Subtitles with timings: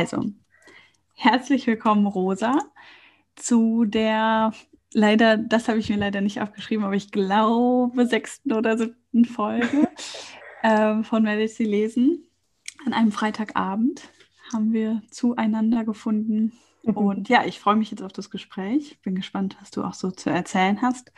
[0.00, 0.24] Also,
[1.16, 2.56] herzlich willkommen, Rosa,
[3.34, 4.52] zu der
[4.92, 9.88] leider, das habe ich mir leider nicht aufgeschrieben, aber ich glaube, sechsten oder siebten Folge
[10.62, 12.28] äh, von sie lesen.
[12.86, 14.08] An einem Freitagabend
[14.52, 16.52] haben wir zueinander gefunden.
[16.84, 16.96] Mhm.
[16.96, 19.00] Und ja, ich freue mich jetzt auf das Gespräch.
[19.02, 21.12] Bin gespannt, was du auch so zu erzählen hast.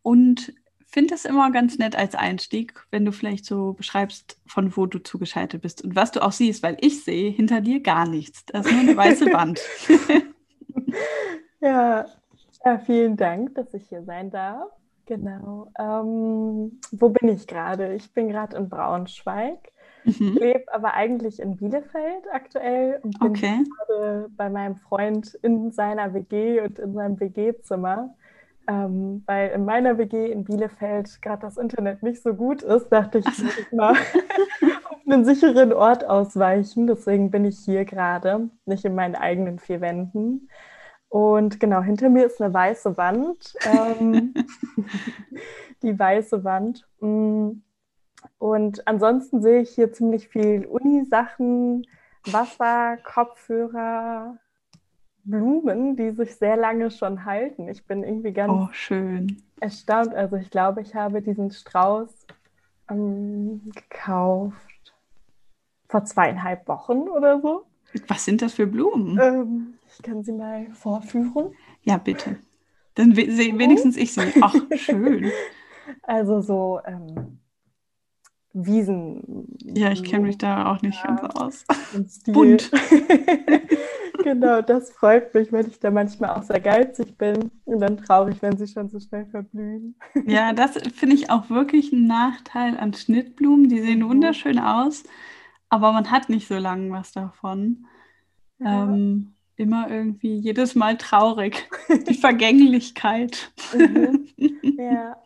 [0.00, 0.54] Und
[0.88, 4.98] finde es immer ganz nett als Einstieg, wenn du vielleicht so beschreibst, von wo du
[4.98, 8.44] zugeschaltet bist und was du auch siehst, weil ich sehe hinter dir gar nichts.
[8.46, 9.60] Das ist nur eine weiße Wand.
[11.60, 12.06] ja,
[12.64, 14.70] ja, vielen Dank, dass ich hier sein darf.
[15.06, 15.70] Genau.
[15.78, 17.94] Ähm, wo bin ich gerade?
[17.94, 19.72] Ich bin gerade in Braunschweig,
[20.04, 20.36] mhm.
[20.38, 23.64] lebe aber eigentlich in Bielefeld aktuell und bin okay.
[23.64, 28.14] gerade bei meinem Freund in seiner WG und in seinem WG-Zimmer.
[28.68, 33.18] Ähm, weil in meiner WG in Bielefeld gerade das Internet nicht so gut ist, dachte
[33.18, 33.92] ich, ich muss mal
[34.90, 36.86] auf einen sicheren Ort ausweichen.
[36.86, 40.50] Deswegen bin ich hier gerade, nicht in meinen eigenen vier Wänden.
[41.08, 43.54] Und genau, hinter mir ist eine weiße Wand.
[43.64, 44.34] Ähm,
[45.82, 46.86] die weiße Wand.
[47.00, 47.62] Mm.
[48.36, 51.86] Und ansonsten sehe ich hier ziemlich viel Uni-Sachen,
[52.26, 54.36] Wasser, Kopfhörer,
[55.28, 57.68] Blumen, die sich sehr lange schon halten.
[57.68, 59.42] Ich bin irgendwie ganz oh, schön.
[59.60, 60.14] erstaunt.
[60.14, 62.26] Also ich glaube, ich habe diesen Strauß
[62.90, 64.94] ähm, gekauft
[65.88, 67.64] vor zweieinhalb Wochen oder so.
[68.06, 69.18] Was sind das für Blumen?
[69.20, 71.54] Ähm, ich kann sie mal vorführen.
[71.82, 72.36] Ja, bitte.
[72.94, 74.32] Dann wenigstens ich sie.
[74.40, 75.30] Ach, schön.
[76.02, 77.27] Also so ähm,
[78.66, 79.46] Wiesen.
[79.62, 81.64] Ja, ich kenne mich da auch nicht ja, ganz aus.
[82.26, 82.70] Bunt.
[84.24, 88.42] genau, das freut mich, wenn ich da manchmal auch sehr geizig bin und dann traurig,
[88.42, 89.94] wenn sie schon so schnell verblühen.
[90.26, 93.68] ja, das finde ich auch wirklich ein Nachteil an Schnittblumen.
[93.68, 95.04] Die sehen wunderschön aus,
[95.68, 97.86] aber man hat nicht so lange was davon.
[98.58, 98.84] Ja.
[98.84, 101.68] Ähm, immer irgendwie jedes Mal traurig.
[102.08, 103.52] Die Vergänglichkeit.
[103.76, 104.28] Mhm.
[104.78, 105.16] Ja.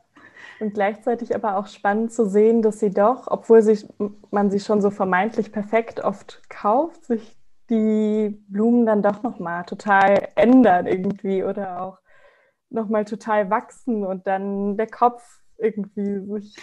[0.62, 3.84] Und gleichzeitig aber auch spannend zu sehen, dass sie doch, obwohl sich,
[4.30, 7.36] man sie schon so vermeintlich perfekt oft kauft, sich
[7.68, 11.98] die Blumen dann doch nochmal total ändern irgendwie oder auch
[12.70, 15.22] nochmal total wachsen und dann der Kopf
[15.58, 16.54] irgendwie sich.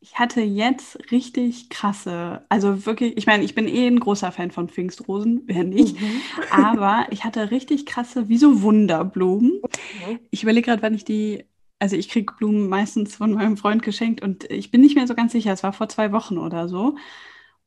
[0.00, 4.50] Ich hatte jetzt richtig krasse, also wirklich, ich meine, ich bin eh ein großer Fan
[4.50, 6.20] von Pfingstrosen, wer nicht, mhm.
[6.50, 9.62] aber ich hatte richtig krasse, wie so Wunderblumen.
[9.62, 10.18] Mhm.
[10.32, 11.44] Ich überlege gerade, wann ich die
[11.78, 15.14] also ich kriege Blumen meistens von meinem Freund geschenkt und ich bin nicht mehr so
[15.14, 16.96] ganz sicher, es war vor zwei Wochen oder so.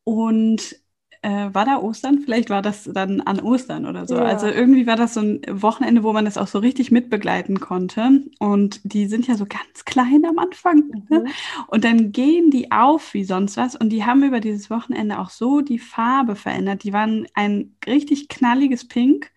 [0.04, 0.76] Und
[1.22, 2.20] äh, war da Ostern?
[2.20, 4.16] Vielleicht war das dann an Ostern oder so.
[4.16, 4.24] Ja.
[4.24, 8.24] Also irgendwie war das so ein Wochenende, wo man das auch so richtig mitbegleiten konnte.
[8.40, 10.84] Und die sind ja so ganz klein am Anfang.
[11.10, 11.20] Ne?
[11.22, 11.28] Mhm.
[11.68, 13.76] Und dann gehen die auf wie sonst was.
[13.76, 16.84] Und die haben über dieses Wochenende auch so die Farbe verändert.
[16.84, 19.32] Die waren ein richtig knalliges Pink.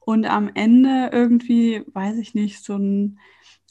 [0.00, 3.18] Und am Ende irgendwie, weiß ich nicht, so ein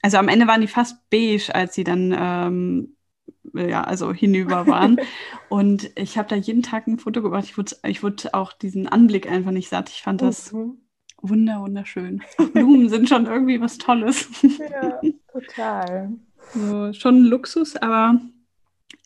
[0.02, 2.97] also am Ende waren die fast beige, als sie dann ähm,
[3.53, 5.00] ja, also hinüber waren.
[5.50, 7.46] und ich habe da jeden Tag ein Foto gemacht.
[7.46, 9.90] Ich wurde, ich wurde auch diesen Anblick einfach nicht satt.
[9.90, 10.78] Ich fand das mhm.
[11.22, 12.24] wunder, wunderschön.
[12.53, 14.30] Blumen sind schon irgendwie was Tolles.
[14.41, 16.12] ja, total.
[16.53, 18.19] So, schon Luxus, aber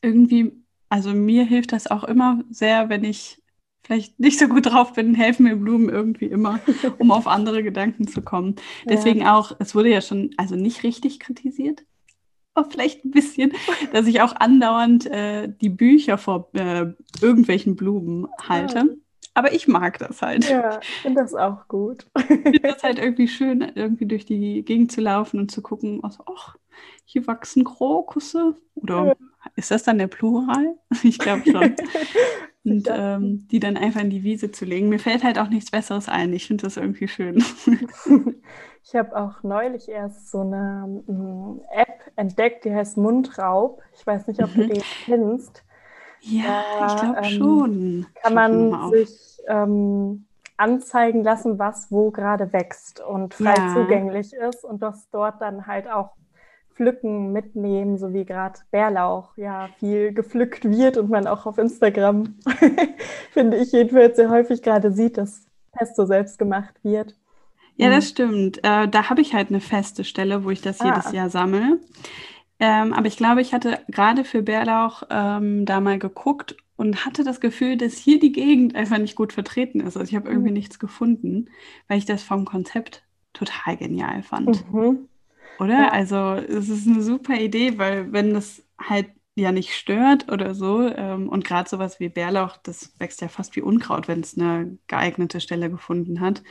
[0.01, 0.51] irgendwie,
[0.89, 3.40] also mir hilft das auch immer sehr, wenn ich
[3.91, 6.61] vielleicht nicht so gut drauf bin, helfen mir Blumen irgendwie immer,
[6.97, 8.55] um auf andere Gedanken zu kommen.
[8.85, 9.37] Deswegen ja.
[9.37, 11.83] auch, es wurde ja schon, also nicht richtig kritisiert,
[12.53, 13.51] aber vielleicht ein bisschen,
[13.91, 16.85] dass ich auch andauernd äh, die Bücher vor äh,
[17.21, 18.77] irgendwelchen Blumen halte.
[18.77, 18.85] Ja.
[19.33, 20.49] Aber ich mag das halt.
[20.49, 22.05] Ja, finde das auch gut.
[22.15, 26.01] Ich finde das halt irgendwie schön, irgendwie durch die Gegend zu laufen und zu gucken,
[26.01, 26.55] also, ach,
[27.03, 28.55] hier wachsen Krokusse.
[28.75, 29.15] Oder ja.
[29.55, 30.77] ist das dann der Plural?
[31.03, 31.75] Ich glaube schon.
[32.63, 34.89] Und ähm, die dann einfach in die Wiese zu legen.
[34.89, 36.31] Mir fällt halt auch nichts Besseres ein.
[36.33, 37.43] Ich finde das irgendwie schön.
[38.83, 43.81] ich habe auch neulich erst so eine um, App entdeckt, die heißt Mundraub.
[43.93, 44.67] Ich weiß nicht, ob mhm.
[44.67, 45.63] du die kennst.
[46.21, 48.05] Ja, da, ich glaube ähm, schon.
[48.21, 50.25] Kann man sich ähm,
[50.57, 53.73] anzeigen lassen, was wo gerade wächst und frei ja.
[53.73, 56.11] zugänglich ist und das dort dann halt auch
[56.81, 62.39] Pflücken mitnehmen, so wie gerade Bärlauch ja viel gepflückt wird und man auch auf Instagram,
[63.31, 67.15] finde ich jedenfalls sehr häufig gerade sieht, dass Pesto selbst gemacht wird.
[67.75, 68.57] Ja, das stimmt.
[68.63, 70.85] Äh, da habe ich halt eine feste Stelle, wo ich das ah.
[70.85, 71.79] jedes Jahr sammle.
[72.59, 77.23] Ähm, aber ich glaube, ich hatte gerade für Bärlauch ähm, da mal geguckt und hatte
[77.23, 79.97] das Gefühl, dass hier die Gegend einfach nicht gut vertreten ist.
[79.97, 80.55] Also ich habe irgendwie mhm.
[80.55, 81.49] nichts gefunden,
[81.87, 83.03] weil ich das vom Konzept
[83.33, 84.71] total genial fand.
[84.73, 85.07] Mhm.
[85.61, 85.79] Oder?
[85.79, 85.91] Ja.
[85.91, 90.87] Also es ist eine super Idee, weil wenn das halt ja nicht stört oder so
[90.87, 94.79] ähm, und gerade sowas wie Bärlauch, das wächst ja fast wie Unkraut, wenn es eine
[94.87, 96.41] geeignete Stelle gefunden hat.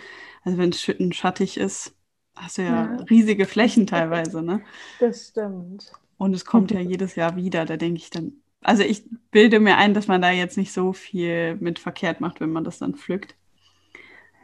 [0.45, 1.97] Also wenn es schütten schattig ist,
[2.37, 4.63] hast du ja, ja, riesige Flächen teilweise, ne?
[5.01, 5.93] Das stimmt.
[6.17, 7.65] Und es kommt ja jedes Jahr wieder.
[7.65, 10.93] Da denke ich dann, also ich bilde mir ein, dass man da jetzt nicht so
[10.93, 13.35] viel mit verkehrt macht, wenn man das dann pflückt.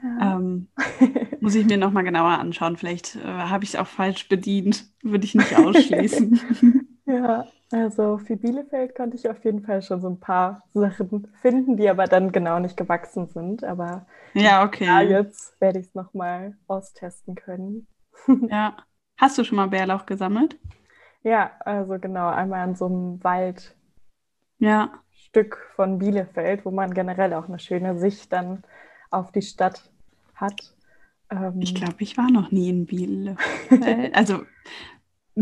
[0.06, 0.36] Ja.
[0.36, 0.68] Ähm,
[1.40, 2.76] muss ich mir nochmal genauer anschauen.
[2.76, 4.86] Vielleicht äh, habe ich es auch falsch bedient.
[5.02, 6.98] Würde ich nicht ausschließen.
[7.06, 11.76] ja, also für Bielefeld konnte ich auf jeden Fall schon so ein paar Sachen finden,
[11.76, 13.64] die aber dann genau nicht gewachsen sind.
[13.64, 14.84] Aber ja, okay.
[14.84, 17.86] Ja, jetzt werde ich es nochmal austesten können.
[18.48, 18.76] ja.
[19.18, 20.58] Hast du schon mal Bärlauch gesammelt?
[21.22, 23.74] Ja, also genau, einmal in so einem Waldstück
[24.58, 25.00] ja.
[25.74, 28.62] von Bielefeld, wo man generell auch eine schöne Sicht dann
[29.10, 29.90] auf die Stadt
[30.36, 30.74] hat.
[31.30, 34.14] Ähm, ich glaube, ich war noch nie in Bielefeld.
[34.14, 34.42] also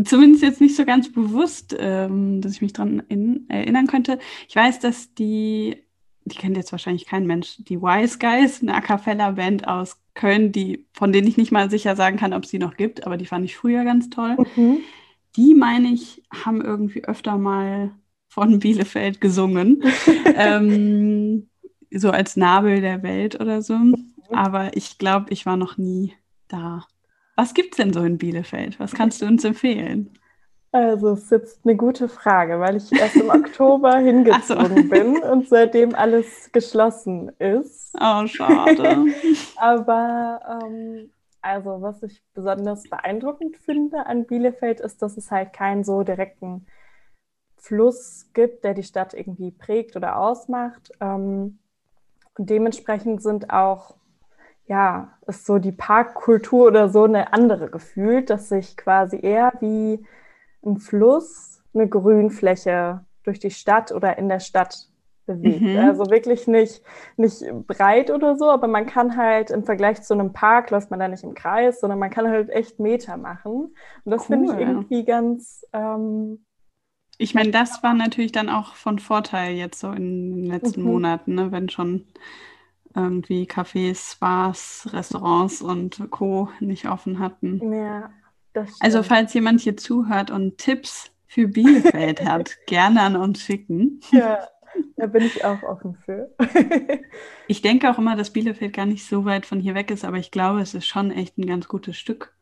[0.03, 3.03] zumindest jetzt nicht so ganz bewusst, ähm, dass ich mich daran
[3.47, 4.19] erinnern könnte.
[4.47, 5.77] Ich weiß, dass die,
[6.25, 10.85] die kennt jetzt wahrscheinlich kein Mensch, die Wise Guys, eine A Cappella-Band aus Köln, die,
[10.93, 13.25] von denen ich nicht mal sicher sagen kann, ob es die noch gibt, aber die
[13.25, 14.35] fand ich früher ganz toll.
[14.55, 14.79] Mhm.
[15.35, 17.91] Die, meine ich, haben irgendwie öfter mal
[18.27, 19.83] von Bielefeld gesungen.
[20.35, 21.47] ähm,
[21.91, 23.77] so als Nabel der Welt oder so.
[24.29, 24.35] Mhm.
[24.35, 26.13] Aber ich glaube, ich war noch nie
[26.47, 26.85] da.
[27.35, 28.79] Was gibt es denn so in Bielefeld?
[28.79, 30.17] Was kannst du uns empfehlen?
[30.71, 34.89] Also, es ist jetzt eine gute Frage, weil ich erst im Oktober hingezogen so.
[34.89, 37.95] bin und seitdem alles geschlossen ist.
[37.99, 39.05] Oh, schade.
[39.55, 41.11] Aber ähm,
[41.41, 46.65] also, was ich besonders beeindruckend finde an Bielefeld, ist, dass es halt keinen so direkten
[47.55, 50.91] Fluss gibt, der die Stadt irgendwie prägt oder ausmacht.
[50.99, 51.59] Ähm,
[52.37, 53.95] und dementsprechend sind auch,
[54.67, 60.05] ja, ist so die Parkkultur oder so eine andere gefühlt, dass sich quasi eher wie
[60.65, 64.87] ein Fluss eine Grünfläche durch die Stadt oder in der Stadt
[65.25, 65.61] bewegt.
[65.61, 65.77] Mhm.
[65.77, 66.81] Also wirklich nicht,
[67.17, 70.99] nicht breit oder so, aber man kann halt im Vergleich zu einem Park läuft man
[70.99, 73.75] da nicht im Kreis, sondern man kann halt echt Meter machen.
[74.03, 74.37] Und das cool.
[74.37, 75.65] finde ich irgendwie ganz.
[75.73, 76.45] Ähm,
[77.17, 80.87] ich meine, das war natürlich dann auch von Vorteil jetzt so in den letzten mhm.
[80.87, 81.51] Monaten, ne?
[81.51, 82.05] wenn schon
[82.95, 86.49] irgendwie Cafés, Bars, Restaurants und Co.
[86.59, 87.73] nicht offen hatten.
[87.73, 88.09] Ja,
[88.53, 88.83] das stimmt.
[88.83, 93.99] Also falls jemand hier zuhört und Tipps für Bielefeld hat, gerne an uns schicken.
[94.11, 94.47] Ja,
[94.95, 96.33] da bin ich auch offen für.
[97.47, 100.17] ich denke auch immer, dass Bielefeld gar nicht so weit von hier weg ist, aber
[100.17, 102.33] ich glaube, es ist schon echt ein ganz gutes Stück.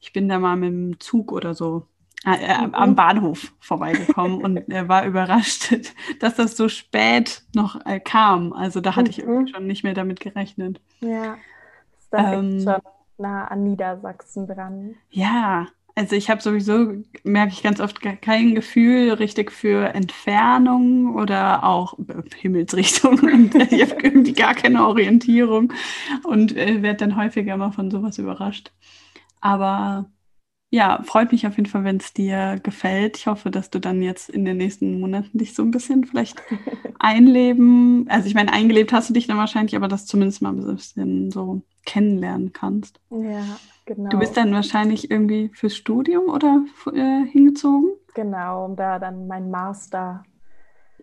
[0.00, 1.86] Ich bin da mal mit dem Zug oder so.
[2.24, 5.74] Am Bahnhof vorbeigekommen und er war überrascht,
[6.20, 8.52] dass das so spät noch äh, kam.
[8.52, 9.10] Also da hatte mhm.
[9.10, 10.80] ich irgendwie schon nicht mehr damit gerechnet.
[11.00, 11.34] Ja,
[11.98, 12.76] ist da ähm, schon
[13.18, 14.94] nah an Niedersachsen dran.
[15.10, 21.64] Ja, also ich habe sowieso, merke ich ganz oft, kein Gefühl richtig für Entfernung oder
[21.64, 21.98] auch
[22.36, 23.18] Himmelsrichtung.
[23.20, 25.72] Und ich habe irgendwie gar keine Orientierung
[26.24, 28.72] und äh, werde dann häufiger mal von sowas überrascht.
[29.40, 30.06] Aber
[30.74, 33.18] ja, freut mich auf jeden Fall, wenn es dir gefällt.
[33.18, 36.42] Ich hoffe, dass du dann jetzt in den nächsten Monaten dich so ein bisschen vielleicht
[36.98, 38.06] einleben.
[38.08, 41.30] Also ich meine, eingelebt hast du dich dann wahrscheinlich, aber das zumindest mal ein bisschen
[41.30, 43.00] so kennenlernen kannst.
[43.10, 44.10] Ja, Genau.
[44.10, 47.90] Du bist dann wahrscheinlich irgendwie fürs Studium oder äh, hingezogen?
[48.14, 50.24] Genau, um da dann meinen Master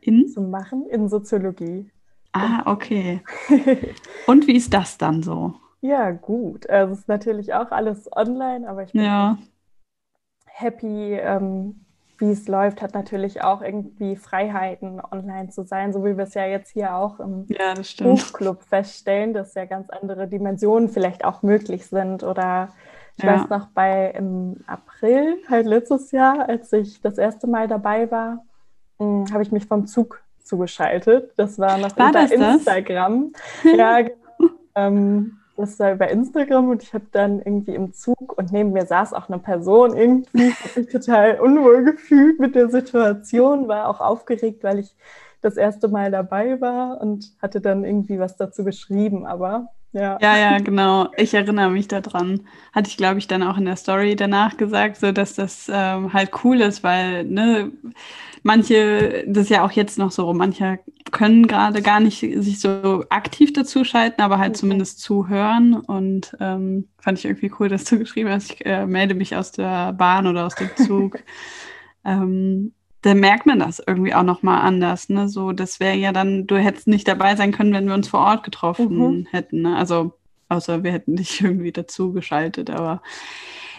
[0.02, 0.28] in?
[0.28, 1.92] zu machen in Soziologie.
[2.32, 3.22] Ah, okay.
[4.28, 5.56] Und wie ist das dann so?
[5.82, 6.70] Ja, gut.
[6.70, 9.38] Also es ist natürlich auch alles online, aber ich bin ja.
[10.60, 11.86] Happy, ähm,
[12.20, 16.34] wie es läuft, hat natürlich auch irgendwie Freiheiten, online zu sein, so wie wir es
[16.34, 21.44] ja jetzt hier auch im ja, Buchclub feststellen, dass ja ganz andere Dimensionen vielleicht auch
[21.44, 22.24] möglich sind.
[22.24, 22.70] Oder
[23.18, 23.36] ich ja.
[23.36, 28.44] weiß noch, bei im April, halt letztes Jahr, als ich das erste Mal dabei war,
[29.00, 31.32] hm, habe ich mich vom Zug zugeschaltet.
[31.38, 33.32] Das war noch war über Instagram.
[33.64, 33.74] Das?
[33.78, 34.52] ja, genau.
[34.76, 38.86] ähm, das war über Instagram und ich habe dann irgendwie im Zug und neben mir
[38.86, 44.64] saß auch eine Person irgendwie, mich total unwohl gefühlt mit der Situation, war auch aufgeregt,
[44.64, 44.96] weil ich
[45.42, 50.20] das erste Mal dabei war und hatte dann irgendwie was dazu geschrieben, aber Ja.
[50.22, 51.10] ja, ja, genau.
[51.18, 52.42] Ich erinnere mich daran.
[52.74, 56.14] Hatte ich, glaube ich, dann auch in der Story danach gesagt, so dass das ähm,
[56.14, 57.72] halt cool ist, weil ne,
[58.44, 60.80] manche, das ist ja auch jetzt noch so, manche
[61.12, 64.60] können gerade gar nicht sich so aktiv dazu schalten, aber halt okay.
[64.60, 65.74] zumindest zuhören.
[65.74, 69.52] Und ähm, fand ich irgendwie cool, dass du geschrieben hast, ich äh, melde mich aus
[69.52, 71.20] der Bahn oder aus dem Zug.
[72.06, 75.10] ähm, da merkt man das irgendwie auch nochmal anders.
[75.10, 75.30] Ne?
[75.30, 78.22] So, das wäre ja dann, du hättest nicht dabei sein können, wenn wir uns vor
[78.22, 79.28] Ort getroffen mhm.
[79.32, 79.62] hätten.
[79.62, 79.76] Ne?
[79.76, 80.14] Also,
[80.50, 82.70] außer wir hätten dich irgendwie dazu geschaltet.
[82.70, 83.02] Aber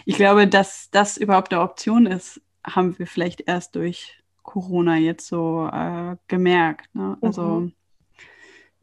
[0.05, 5.27] ich glaube, dass das überhaupt eine Option ist, haben wir vielleicht erst durch Corona jetzt
[5.27, 6.93] so äh, gemerkt.
[6.95, 7.17] Ne?
[7.21, 7.73] Also, mhm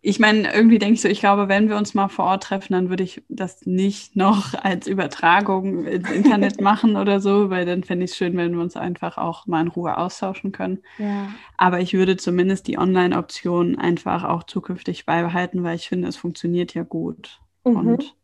[0.01, 2.73] ich meine, irgendwie denke ich so, ich glaube, wenn wir uns mal vor Ort treffen,
[2.73, 7.83] dann würde ich das nicht noch als Übertragung ins Internet machen oder so, weil dann
[7.83, 10.83] fände ich es schön, wenn wir uns einfach auch mal in Ruhe austauschen können.
[10.99, 11.33] Ja.
[11.57, 16.75] Aber ich würde zumindest die Online-Option einfach auch zukünftig beibehalten, weil ich finde, es funktioniert
[16.75, 17.41] ja gut.
[17.65, 17.77] Mhm.
[17.77, 18.17] Und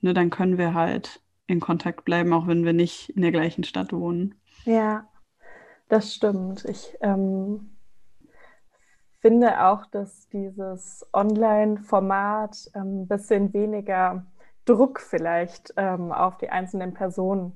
[0.00, 3.64] ne, dann können wir halt in Kontakt bleiben, auch wenn wir nicht in der gleichen
[3.64, 4.34] Stadt wohnen.
[4.64, 5.06] Ja,
[5.88, 6.64] das stimmt.
[6.64, 7.77] Ich ähm
[9.28, 14.24] finde auch, dass dieses Online-Format ein ähm, bisschen weniger
[14.64, 17.52] Druck vielleicht ähm, auf die einzelnen Personen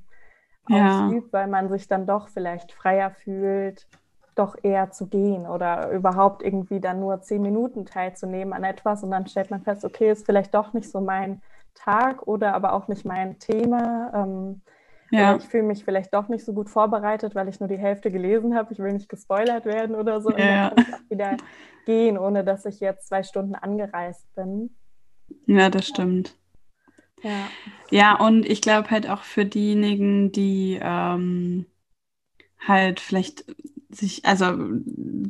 [0.69, 1.07] ja.
[1.07, 3.87] ausübt, weil man sich dann doch vielleicht freier fühlt,
[4.35, 9.11] doch eher zu gehen oder überhaupt irgendwie dann nur zehn Minuten teilzunehmen an etwas und
[9.11, 11.41] dann stellt man fest, okay, ist vielleicht doch nicht so mein
[11.75, 14.13] Tag oder aber auch nicht mein Thema.
[14.15, 14.61] Ähm,
[15.13, 15.37] ja.
[15.37, 18.55] ich fühle mich vielleicht doch nicht so gut vorbereitet, weil ich nur die Hälfte gelesen
[18.55, 18.73] habe.
[18.73, 20.31] Ich will nicht gespoilert werden oder so.
[20.31, 20.69] Ja.
[20.69, 21.37] Und dann kann ich auch wieder
[21.87, 24.75] gehen, ohne dass ich jetzt zwei Stunden angereist bin.
[25.47, 26.37] Ja, das stimmt.
[27.23, 27.49] Ja,
[27.91, 31.67] ja und ich glaube halt auch für diejenigen, die ähm,
[32.59, 33.45] halt vielleicht
[33.91, 34.57] sich, also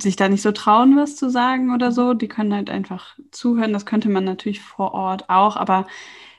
[0.00, 3.72] sich da nicht so trauen, was zu sagen oder so, die können halt einfach zuhören.
[3.72, 5.86] Das könnte man natürlich vor Ort auch, aber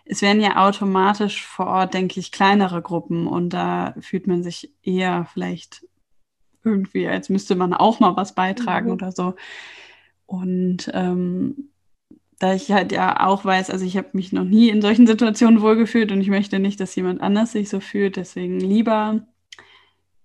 [0.06, 4.72] es werden ja automatisch vor Ort, denke ich, kleinere Gruppen und da fühlt man sich
[4.84, 5.86] eher vielleicht
[6.64, 8.94] irgendwie, als müsste man auch mal was beitragen mhm.
[8.94, 9.36] oder so.
[10.26, 11.70] Und ähm,
[12.40, 15.62] da ich halt ja auch weiß, also ich habe mich noch nie in solchen Situationen
[15.62, 19.26] wohlgefühlt und ich möchte nicht, dass jemand anders sich so fühlt, deswegen lieber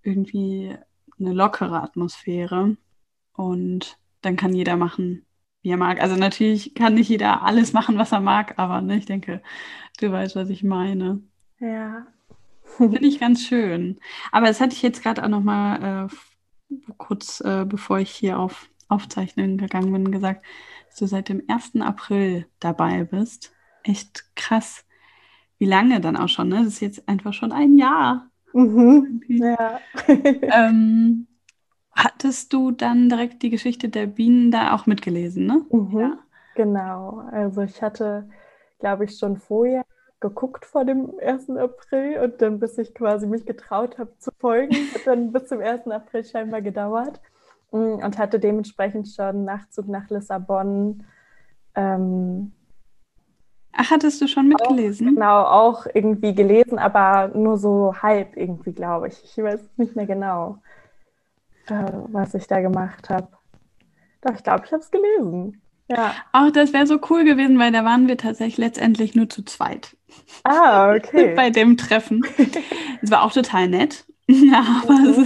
[0.03, 0.75] irgendwie
[1.19, 2.77] eine lockere Atmosphäre
[3.33, 5.25] und dann kann jeder machen,
[5.61, 6.01] wie er mag.
[6.01, 9.41] Also natürlich kann nicht jeder alles machen, was er mag, aber ne, ich denke,
[9.99, 11.21] du weißt, was ich meine.
[11.59, 12.07] Ja.
[12.77, 13.99] Finde ich ganz schön.
[14.31, 18.39] Aber das hatte ich jetzt gerade auch noch mal äh, kurz, äh, bevor ich hier
[18.39, 20.43] auf Aufzeichnen gegangen bin, gesagt,
[20.87, 21.81] dass du seit dem 1.
[21.81, 23.53] April dabei bist.
[23.83, 24.85] Echt krass.
[25.57, 26.57] Wie lange dann auch schon, ne?
[26.57, 28.29] Das ist jetzt einfach schon ein Jahr.
[28.53, 29.21] Mhm.
[29.27, 29.79] Ja.
[30.07, 31.27] ähm,
[32.03, 35.65] hattest du dann direkt die Geschichte der Bienen da auch mitgelesen, ne?
[35.69, 36.17] Mhm, ja.
[36.55, 37.23] Genau.
[37.31, 38.29] Also ich hatte,
[38.79, 39.85] glaube ich, schon vorher
[40.19, 41.51] geguckt vor dem 1.
[41.57, 45.61] April und dann, bis ich quasi mich getraut habe zu folgen, hat dann bis zum
[45.61, 45.87] 1.
[45.87, 47.21] April scheinbar gedauert
[47.71, 51.05] mm, und hatte dementsprechend schon Nachzug nach Lissabon.
[51.75, 52.51] Ähm,
[53.71, 55.07] Ach, hattest du schon mitgelesen?
[55.07, 59.23] Auch, genau, auch irgendwie gelesen, aber nur so halb irgendwie, glaube ich.
[59.23, 60.57] Ich weiß nicht mehr genau
[61.71, 63.27] äh, was ich da gemacht habe.
[64.21, 65.61] Doch, ich glaube, ich habe es gelesen.
[65.89, 66.13] Ja.
[66.31, 69.97] Ach, das wäre so cool gewesen, weil da waren wir tatsächlich letztendlich nur zu zweit.
[70.43, 71.33] Ah, okay.
[71.35, 72.23] Bei dem Treffen.
[73.01, 74.05] Es war auch total nett.
[74.27, 75.25] Aber mhm.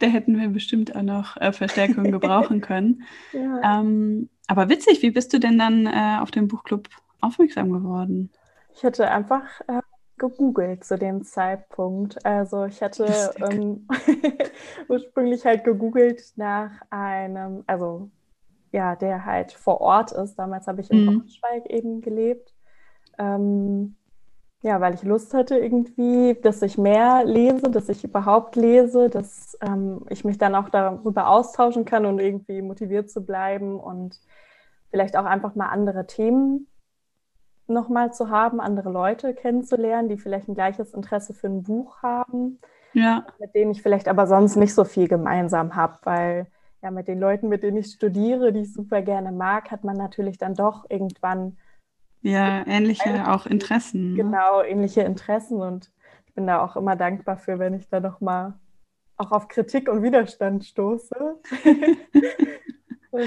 [0.00, 3.02] da hätten wir bestimmt auch noch äh, Verstärkung gebrauchen können.
[3.32, 3.80] Ja.
[3.80, 6.88] Ähm, aber witzig, wie bist du denn dann äh, auf den Buchclub
[7.20, 8.30] aufmerksam geworden?
[8.74, 9.80] Ich hatte einfach äh,
[10.28, 12.24] gegoogelt zu dem Zeitpunkt.
[12.24, 13.04] Also ich hatte
[13.50, 13.86] ähm,
[14.88, 18.10] ursprünglich halt gegoogelt nach einem, also
[18.72, 20.36] ja, der halt vor Ort ist.
[20.36, 21.06] Damals habe ich in mhm.
[21.06, 22.54] Braunschweig eben gelebt.
[23.18, 23.96] Ähm,
[24.62, 29.58] ja, weil ich Lust hatte irgendwie, dass ich mehr lese, dass ich überhaupt lese, dass
[29.60, 34.18] ähm, ich mich dann auch darüber austauschen kann und irgendwie motiviert zu bleiben und
[34.90, 36.66] vielleicht auch einfach mal andere Themen
[37.66, 42.58] nochmal zu haben, andere Leute kennenzulernen, die vielleicht ein gleiches Interesse für ein Buch haben,
[42.92, 43.26] ja.
[43.38, 46.46] mit denen ich vielleicht aber sonst nicht so viel gemeinsam habe, weil
[46.82, 49.96] ja mit den Leuten, mit denen ich studiere, die ich super gerne mag, hat man
[49.96, 51.56] natürlich dann doch irgendwann
[52.20, 54.12] ja ähnliche auch Interessen.
[54.12, 54.22] Ne?
[54.22, 55.90] Genau, ähnliche Interessen und
[56.26, 58.54] ich bin da auch immer dankbar für, wenn ich da noch mal
[59.16, 61.14] auch auf Kritik und Widerstand stoße.
[63.14, 63.22] Und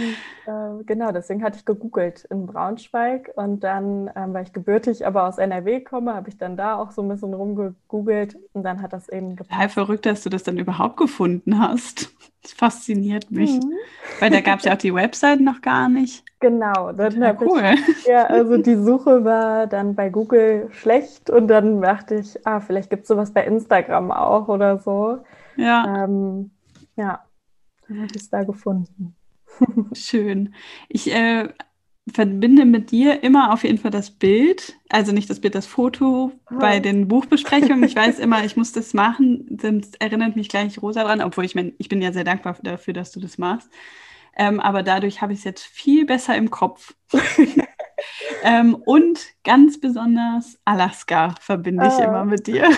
[0.47, 5.25] äh, genau, deswegen hatte ich gegoogelt in Braunschweig und dann, ähm, weil ich gebürtig aber
[5.25, 8.91] aus NRW komme, habe ich dann da auch so ein bisschen rumgegoogelt und dann hat
[8.91, 9.49] das eben gepasst.
[9.51, 12.13] Total verrückt, dass du das dann überhaupt gefunden hast.
[12.41, 13.53] Das fasziniert mich.
[13.53, 13.71] Mhm.
[14.19, 16.25] Weil da gab es ja auch die Website noch gar nicht.
[16.41, 17.63] Genau, dann ja, cool.
[17.87, 22.59] Ich, ja, also die Suche war dann bei Google schlecht und dann dachte ich, ah,
[22.59, 25.19] vielleicht gibt es sowas bei Instagram auch oder so.
[25.55, 26.03] Ja.
[26.03, 26.51] Ähm,
[26.97, 27.23] ja,
[27.87, 29.15] dann habe ich es da gefunden.
[29.93, 30.53] Schön.
[30.89, 31.49] Ich äh,
[32.13, 36.31] verbinde mit dir immer auf jeden Fall das Bild, also nicht das Bild, das Foto
[36.49, 36.55] oh.
[36.59, 37.83] bei den Buchbesprechungen.
[37.83, 41.55] Ich weiß immer, ich muss das machen, sonst erinnert mich gleich Rosa dran, obwohl ich
[41.55, 43.69] mein, ich bin ja sehr dankbar dafür, dass du das machst.
[44.37, 46.93] Ähm, aber dadurch habe ich es jetzt viel besser im Kopf.
[48.43, 52.03] ähm, und ganz besonders Alaska verbinde ich oh.
[52.03, 52.69] immer mit dir.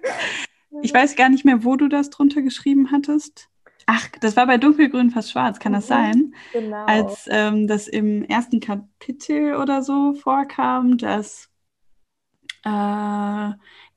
[0.82, 3.48] ich weiß gar nicht mehr, wo du das drunter geschrieben hattest.
[3.86, 6.34] Ach, das war bei Dunkelgrün fast schwarz, kann das mhm, sein?
[6.52, 6.84] Genau.
[6.86, 11.50] Als ähm, das im ersten Kapitel oder so vorkam, dass
[12.64, 12.68] äh,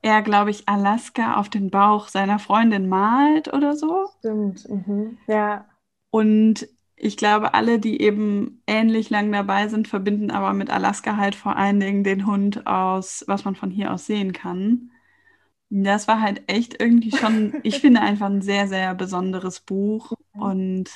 [0.02, 4.08] er, glaube ich, Alaska auf den Bauch seiner Freundin malt oder so.
[4.20, 5.18] Stimmt, mhm.
[5.28, 5.66] ja.
[6.10, 11.36] Und ich glaube, alle, die eben ähnlich lang dabei sind, verbinden aber mit Alaska halt
[11.36, 14.92] vor allen Dingen den Hund aus, was man von hier aus sehen kann.
[15.70, 20.90] Das war halt echt irgendwie schon, ich finde einfach ein sehr, sehr besonderes Buch und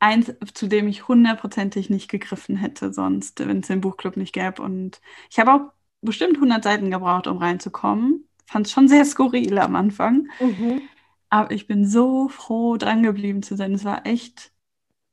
[0.00, 4.60] eins, zu dem ich hundertprozentig nicht gegriffen hätte sonst, wenn es den Buchclub nicht gäbe.
[4.62, 8.28] Und ich habe auch bestimmt 100 Seiten gebraucht, um reinzukommen.
[8.46, 10.28] Fand es schon sehr skurril am Anfang.
[10.40, 10.82] Mhm.
[11.30, 13.72] Aber ich bin so froh, dran geblieben zu sein.
[13.72, 14.52] Es war echt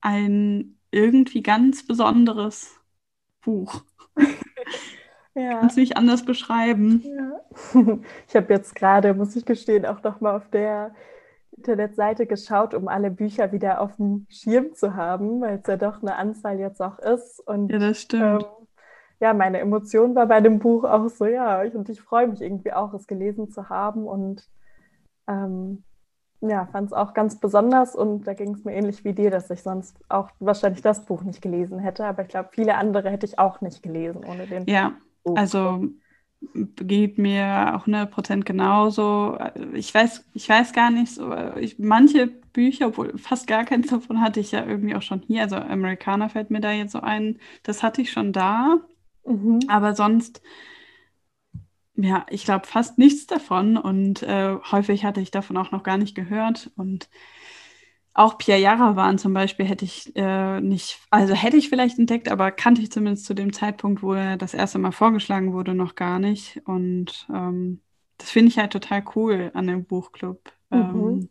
[0.01, 2.79] ein irgendwie ganz besonderes
[3.41, 3.83] Buch.
[5.33, 5.59] Ja.
[5.59, 7.03] Kannst nicht anders beschreiben.
[7.03, 7.41] Ja.
[8.27, 10.93] Ich habe jetzt gerade, muss ich gestehen, auch noch mal auf der
[11.55, 16.01] Internetseite geschaut, um alle Bücher wieder auf dem Schirm zu haben, weil es ja doch
[16.01, 17.39] eine Anzahl jetzt auch ist.
[17.45, 18.43] Und, ja, das stimmt.
[18.43, 18.67] Ähm,
[19.19, 22.73] ja, meine Emotion war bei dem Buch auch so, ja, und ich freue mich irgendwie
[22.73, 24.49] auch, es gelesen zu haben und
[25.27, 25.83] ähm,
[26.41, 29.51] ja, fand es auch ganz besonders und da ging es mir ähnlich wie dir, dass
[29.51, 33.27] ich sonst auch wahrscheinlich das Buch nicht gelesen hätte, aber ich glaube, viele andere hätte
[33.27, 34.93] ich auch nicht gelesen ohne den ja.
[35.23, 35.35] Oh.
[35.35, 35.87] Also
[36.53, 39.37] geht mir auch 100% genauso.
[39.73, 44.21] Ich weiß, ich weiß gar nicht so, ich, manche Bücher, obwohl fast gar keins davon
[44.21, 45.43] hatte ich ja irgendwie auch schon hier.
[45.43, 48.77] Also Amerikaner fällt mir da jetzt so ein, das hatte ich schon da.
[49.25, 49.59] Mhm.
[49.67, 50.41] Aber sonst,
[51.95, 55.97] ja, ich glaube fast nichts davon und äh, häufig hatte ich davon auch noch gar
[55.97, 57.09] nicht gehört und
[58.13, 62.51] auch Pierre Jarawan zum Beispiel hätte ich äh, nicht, also hätte ich vielleicht entdeckt, aber
[62.51, 66.19] kannte ich zumindest zu dem Zeitpunkt, wo er das erste Mal vorgeschlagen wurde, noch gar
[66.19, 66.61] nicht.
[66.65, 67.81] Und ähm,
[68.17, 70.51] das finde ich halt total cool an dem Buchclub.
[70.69, 70.77] Mhm.
[70.77, 71.29] Ähm,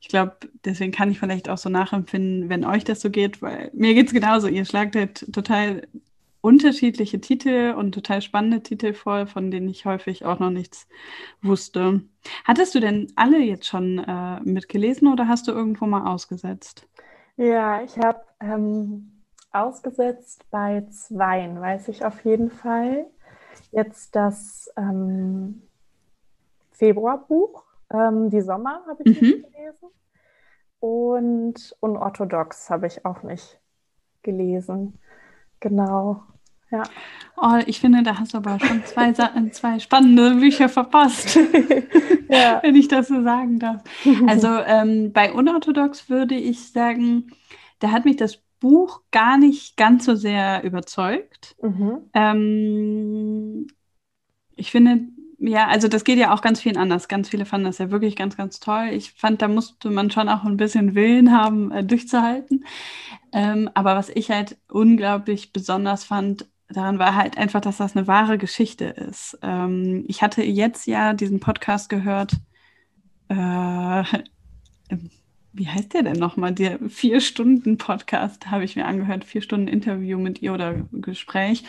[0.00, 3.70] ich glaube, deswegen kann ich vielleicht auch so nachempfinden, wenn euch das so geht, weil
[3.74, 4.46] mir geht es genauso.
[4.46, 5.88] Ihr schlagt halt total
[6.40, 10.88] unterschiedliche Titel und total spannende Titel vor, von denen ich häufig auch noch nichts
[11.42, 12.02] wusste.
[12.44, 16.86] Hattest du denn alle jetzt schon äh, mitgelesen oder hast du irgendwo mal ausgesetzt?
[17.36, 19.12] Ja, ich habe ähm,
[19.52, 23.06] ausgesetzt bei zweien, weiß ich auf jeden Fall.
[23.70, 25.62] Jetzt das ähm,
[26.72, 29.28] Februarbuch, ähm, die Sommer habe ich mhm.
[29.28, 29.88] nicht gelesen.
[30.80, 33.60] Und unorthodox habe ich auch nicht
[34.22, 34.98] gelesen.
[35.60, 36.22] Genau.
[36.70, 36.82] Ja.
[37.36, 41.36] Oh, ich finde, da hast du aber schon zwei, zwei spannende Bücher verpasst,
[42.28, 42.60] ja.
[42.62, 43.82] wenn ich das so sagen darf.
[44.26, 47.30] Also ähm, bei Unorthodox würde ich sagen,
[47.78, 51.56] da hat mich das Buch gar nicht ganz so sehr überzeugt.
[51.62, 51.98] Mhm.
[52.12, 53.66] Ähm,
[54.56, 55.06] ich finde,
[55.38, 57.06] ja, also das geht ja auch ganz vielen anders.
[57.06, 58.88] Ganz viele fanden das ja wirklich ganz, ganz toll.
[58.92, 62.64] Ich fand, da musste man schon auch ein bisschen Willen haben, äh, durchzuhalten.
[63.32, 68.06] Ähm, aber was ich halt unglaublich besonders fand, daran war halt einfach, dass das eine
[68.06, 69.38] wahre Geschichte ist.
[69.42, 72.34] Ähm, ich hatte jetzt ja diesen Podcast gehört.
[73.28, 73.34] Äh,
[75.52, 76.52] wie heißt der denn nochmal?
[76.52, 79.24] Der Vier-Stunden-Podcast habe ich mir angehört.
[79.24, 81.64] Vier Stunden Interview mit ihr oder Gespräch.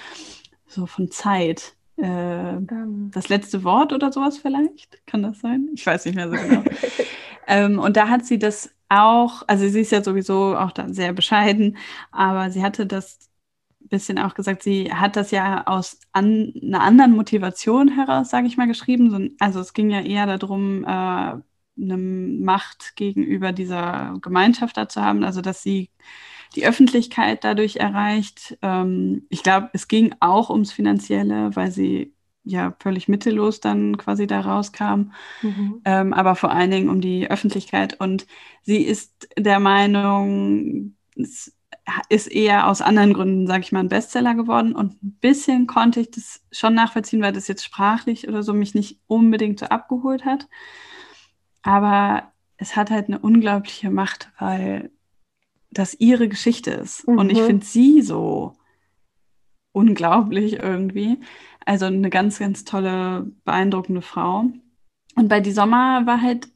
[0.68, 1.76] So von Zeit.
[1.98, 3.12] Äh, um.
[3.14, 5.06] Das letzte Wort oder sowas vielleicht?
[5.06, 5.70] Kann das sein?
[5.74, 6.64] Ich weiß nicht mehr so genau.
[7.48, 11.14] ähm, und da hat sie das auch, also sie ist ja sowieso auch dann sehr
[11.14, 11.78] bescheiden,
[12.12, 13.30] aber sie hatte das
[13.90, 18.58] bisschen auch gesagt, sie hat das ja aus an, einer anderen Motivation heraus, sage ich
[18.58, 19.36] mal, geschrieben.
[19.40, 25.24] Also es ging ja eher darum, äh, eine Macht gegenüber dieser Gemeinschaft da zu haben,
[25.24, 25.90] also dass sie
[26.56, 28.58] die Öffentlichkeit dadurch erreicht.
[28.62, 32.14] Ähm, ich glaube, es ging auch ums Finanzielle, weil sie
[32.52, 35.82] ja völlig mittellos dann quasi da rauskam, mhm.
[35.86, 38.00] ähm, aber vor allen Dingen um die Öffentlichkeit.
[38.00, 38.28] Und
[38.64, 41.54] sie ist der Meinung, es
[42.10, 44.74] ist eher aus anderen Gründen, sage ich mal, ein Bestseller geworden.
[44.76, 48.76] Und ein bisschen konnte ich das schon nachvollziehen, weil das jetzt sprachlich oder so mich
[48.76, 50.48] nicht unbedingt so abgeholt hat.
[51.62, 54.92] Aber es hat halt eine unglaubliche Macht, weil
[55.72, 57.08] das ihre Geschichte ist.
[57.08, 57.18] Mhm.
[57.18, 57.46] Und ich mhm.
[57.46, 58.54] finde sie so
[59.72, 61.20] unglaublich irgendwie.
[61.70, 64.46] Also eine ganz, ganz tolle, beeindruckende Frau.
[65.16, 66.48] Und bei Die Sommer war halt,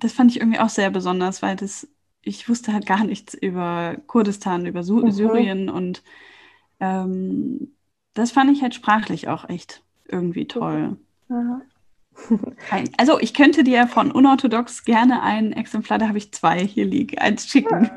[0.00, 1.86] das fand ich irgendwie auch sehr besonders, weil das,
[2.22, 5.12] ich wusste halt gar nichts über Kurdistan, über Su mhm.
[5.12, 6.02] Syrien und
[6.80, 7.76] ähm,
[8.14, 10.96] das fand ich halt sprachlich auch echt irgendwie toll.
[11.28, 11.62] Mhm.
[12.96, 17.18] Also ich könnte dir von Unorthodox gerne ein Exemplar, da habe ich zwei hier liegen,
[17.18, 17.90] eins schicken.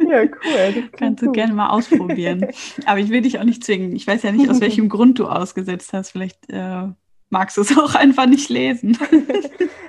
[0.00, 0.88] Ja, ja cool.
[0.96, 2.46] Kannst du gerne mal ausprobieren.
[2.86, 3.94] Aber ich will dich auch nicht zwingen.
[3.94, 6.10] Ich weiß ja nicht, aus welchem Grund du ausgesetzt hast.
[6.10, 6.88] Vielleicht äh,
[7.30, 8.96] magst du es auch einfach nicht lesen.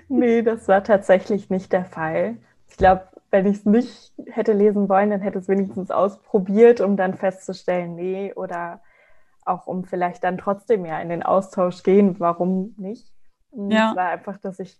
[0.10, 2.38] nee, das war tatsächlich nicht der Fall.
[2.70, 6.98] Ich glaube, wenn ich es nicht hätte lesen wollen, dann hätte es wenigstens ausprobiert, um
[6.98, 8.82] dann festzustellen, nee, oder
[9.46, 13.15] auch um vielleicht dann trotzdem ja in den Austausch gehen, warum nicht.
[13.56, 13.92] Ja.
[13.92, 14.80] Es war einfach, dass ich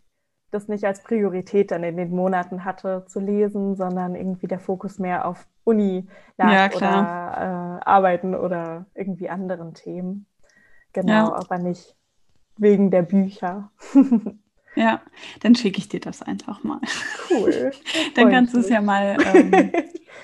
[0.52, 5.00] das nicht als Priorität dann in den Monaten hatte zu lesen, sondern irgendwie der Fokus
[5.00, 6.08] mehr auf Uni
[6.38, 10.26] lag ja, oder äh, Arbeiten oder irgendwie anderen Themen.
[10.94, 11.36] Genau, ja.
[11.36, 11.96] aber nicht
[12.58, 13.72] wegen der Bücher.
[14.76, 15.02] ja,
[15.42, 16.80] dann schicke ich dir das einfach mal.
[17.30, 17.72] Cool.
[18.16, 19.72] dann kannst du es ja mal ähm,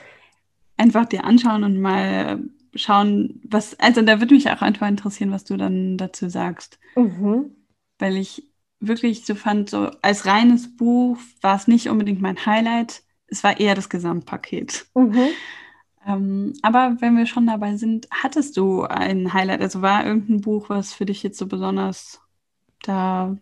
[0.78, 2.40] einfach dir anschauen und mal
[2.74, 6.80] schauen, was, also da würde mich auch einfach interessieren, was du dann dazu sagst.
[6.96, 7.56] Mhm
[8.02, 8.48] weil ich
[8.80, 13.60] wirklich so fand, so als reines Buch war es nicht unbedingt mein Highlight, es war
[13.60, 14.88] eher das Gesamtpaket.
[14.96, 15.28] Mhm.
[16.06, 19.62] Ähm, aber wenn wir schon dabei sind, hattest du ein Highlight?
[19.62, 22.20] Also war irgendein Buch, was für dich jetzt so besonders
[22.82, 23.38] da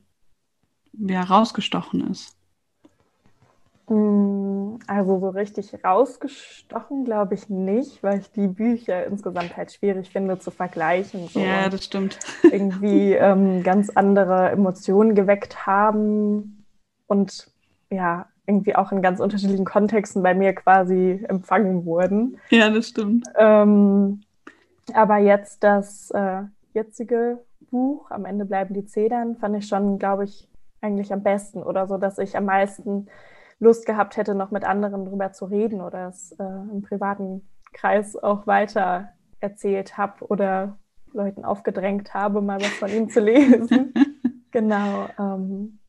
[0.94, 2.36] ja, rausgestochen ist?
[3.90, 10.10] Mm, also so richtig rausgestochen glaube ich nicht, weil ich die Bücher insgesamt halt schwierig
[10.10, 11.28] finde zu vergleichen.
[11.28, 12.20] So ja, das stimmt.
[12.52, 16.66] Irgendwie ähm, ganz andere Emotionen geweckt haben
[17.08, 17.52] und
[17.90, 22.38] ja, irgendwie auch in ganz unterschiedlichen Kontexten bei mir quasi empfangen wurden.
[22.50, 23.28] Ja, das stimmt.
[23.38, 24.22] Ähm,
[24.94, 26.42] aber jetzt das äh,
[26.74, 27.40] jetzige
[27.72, 30.48] Buch, Am Ende bleiben die Zedern, fand ich schon, glaube ich,
[30.82, 33.08] eigentlich am besten oder so, dass ich am meisten
[33.60, 38.16] Lust gehabt hätte, noch mit anderen darüber zu reden oder es äh, im privaten Kreis
[38.16, 39.10] auch weiter
[39.42, 40.78] erzählt habe oder
[41.14, 43.94] Leuten aufgedrängt habe, mal was von ihm zu lesen.
[44.52, 45.10] genau.
[45.18, 45.80] Ähm,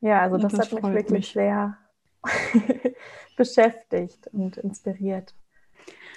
[0.00, 1.32] ja, also das, das hat mich wirklich mich.
[1.32, 1.76] sehr
[3.36, 5.34] beschäftigt und inspiriert.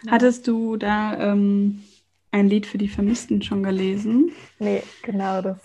[0.10, 1.84] Hattest du da ähm,
[2.32, 4.32] ein Lied für die Vermissten schon gelesen?
[4.60, 5.60] Nee, genau das.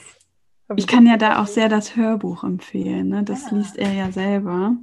[0.77, 3.09] Ich kann ja da auch sehr das Hörbuch empfehlen.
[3.09, 3.23] Ne?
[3.25, 3.57] Das ja.
[3.57, 4.77] liest er ja selber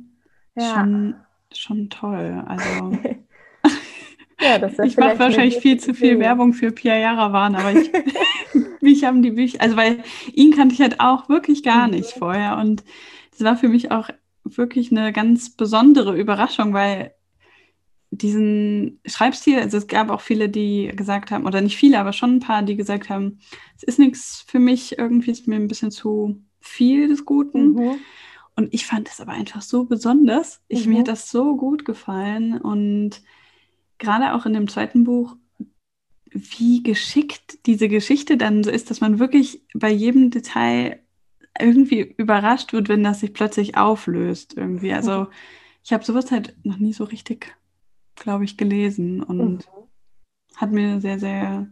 [0.55, 0.75] ja.
[0.75, 1.15] schon,
[1.53, 2.43] schon toll.
[2.47, 2.97] Also
[4.41, 7.91] ja, ich mache wahrscheinlich viel zu viel Werbung für Pierre Jarawan, aber ich,
[8.81, 11.95] mich haben die Bücher, also weil ihn kannte ich halt auch wirklich gar mhm.
[11.95, 12.83] nicht vorher und
[13.31, 14.09] das war für mich auch
[14.43, 17.13] wirklich eine ganz besondere Überraschung, weil
[18.11, 22.37] diesen Schreibstil, also es gab auch viele, die gesagt haben, oder nicht viele, aber schon
[22.37, 23.39] ein paar, die gesagt haben,
[23.77, 27.73] es ist nichts für mich, irgendwie ist mir ein bisschen zu viel des Guten.
[27.73, 27.95] Mhm.
[28.59, 30.61] Und ich fand es aber einfach so besonders.
[30.67, 30.91] Ich, mhm.
[30.91, 32.59] Mir hat das so gut gefallen.
[32.59, 33.21] Und
[33.99, 35.37] gerade auch in dem zweiten Buch,
[36.25, 40.99] wie geschickt diese Geschichte dann so ist, dass man wirklich bei jedem Detail
[41.57, 44.91] irgendwie überrascht wird, wenn das sich plötzlich auflöst irgendwie.
[44.91, 45.27] Also mhm.
[45.85, 47.55] ich habe sowas halt noch nie so richtig,
[48.15, 50.57] glaube ich, gelesen und mhm.
[50.57, 51.69] hat mir sehr, sehr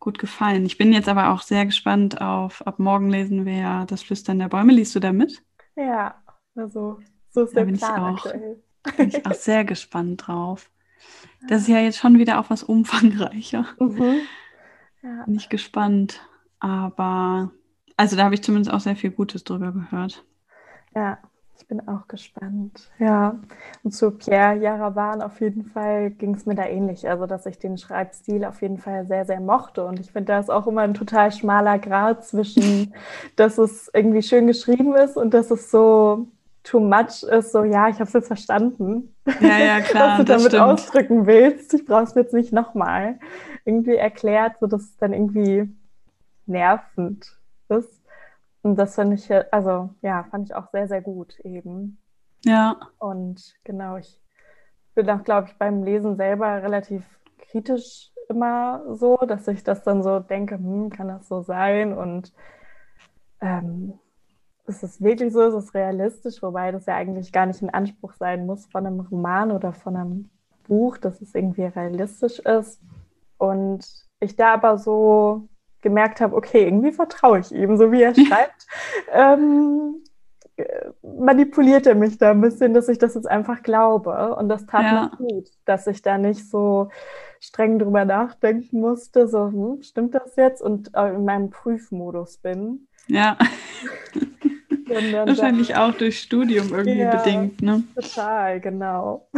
[0.00, 0.64] gut gefallen.
[0.64, 4.38] Ich bin jetzt aber auch sehr gespannt auf, ab morgen lesen wir ja das Flüstern
[4.38, 4.72] der Bäume.
[4.72, 5.42] Liest du da mit?
[5.76, 6.22] Ja,
[6.54, 8.62] also so ist da der bin Plan ich auch, aktuell.
[8.96, 10.70] Bin ich auch sehr gespannt drauf.
[11.48, 13.66] Das ist ja jetzt schon wieder auch was umfangreicher.
[13.78, 14.20] Mhm.
[15.02, 15.24] Ja.
[15.24, 16.20] Bin ich gespannt.
[16.58, 17.52] Aber
[17.96, 20.24] also da habe ich zumindest auch sehr viel Gutes drüber gehört.
[20.94, 21.18] Ja,
[21.58, 22.90] ich bin auch gespannt.
[22.98, 23.38] Ja,
[23.82, 27.08] und zu Pierre Jaravan auf jeden Fall ging es mir da ähnlich.
[27.08, 29.84] Also, dass ich den Schreibstil auf jeden Fall sehr, sehr mochte.
[29.84, 32.94] Und ich finde, da ist auch immer ein total schmaler Grad zwischen,
[33.36, 36.28] dass es irgendwie schön geschrieben ist und dass es so
[36.62, 37.52] too much ist.
[37.52, 39.14] So, ja, ich habe es jetzt verstanden.
[39.40, 40.10] Ja, ja, klar.
[40.10, 40.62] was du damit stimmt.
[40.62, 41.72] ausdrücken willst.
[41.74, 43.18] Ich brauche es jetzt nicht nochmal
[43.64, 45.74] irgendwie erklärt, sodass es dann irgendwie
[46.46, 47.36] nervend
[47.68, 47.95] ist.
[48.66, 51.98] Und das fand ich, also ja, fand ich auch sehr, sehr gut eben.
[52.44, 52.76] Ja.
[52.98, 54.20] Und genau, ich
[54.96, 57.04] bin auch, glaube ich, beim Lesen selber relativ
[57.38, 61.96] kritisch immer so, dass ich das dann so denke, hm, kann das so sein?
[61.96, 62.32] Und
[63.40, 64.00] ähm,
[64.66, 68.14] ist es wirklich so, ist es realistisch, wobei das ja eigentlich gar nicht ein Anspruch
[68.14, 70.30] sein muss von einem Roman oder von einem
[70.66, 72.82] Buch, dass es irgendwie realistisch ist.
[73.38, 73.86] Und
[74.18, 75.48] ich da aber so
[75.86, 78.66] gemerkt habe, okay, irgendwie vertraue ich ihm, so wie er schreibt.
[79.12, 80.02] ähm,
[81.02, 84.34] manipuliert er mich da ein bisschen, dass ich das jetzt einfach glaube.
[84.36, 85.10] Und das tat ja.
[85.18, 86.88] mir gut, dass ich da nicht so
[87.40, 90.62] streng drüber nachdenken musste, so, hm, stimmt das jetzt?
[90.62, 92.88] Und äh, in meinem Prüfmodus bin.
[93.06, 93.36] Ja.
[94.88, 97.82] Wahrscheinlich dann, auch durch Studium irgendwie ja, bedingt, ne?
[97.94, 99.28] Total, genau.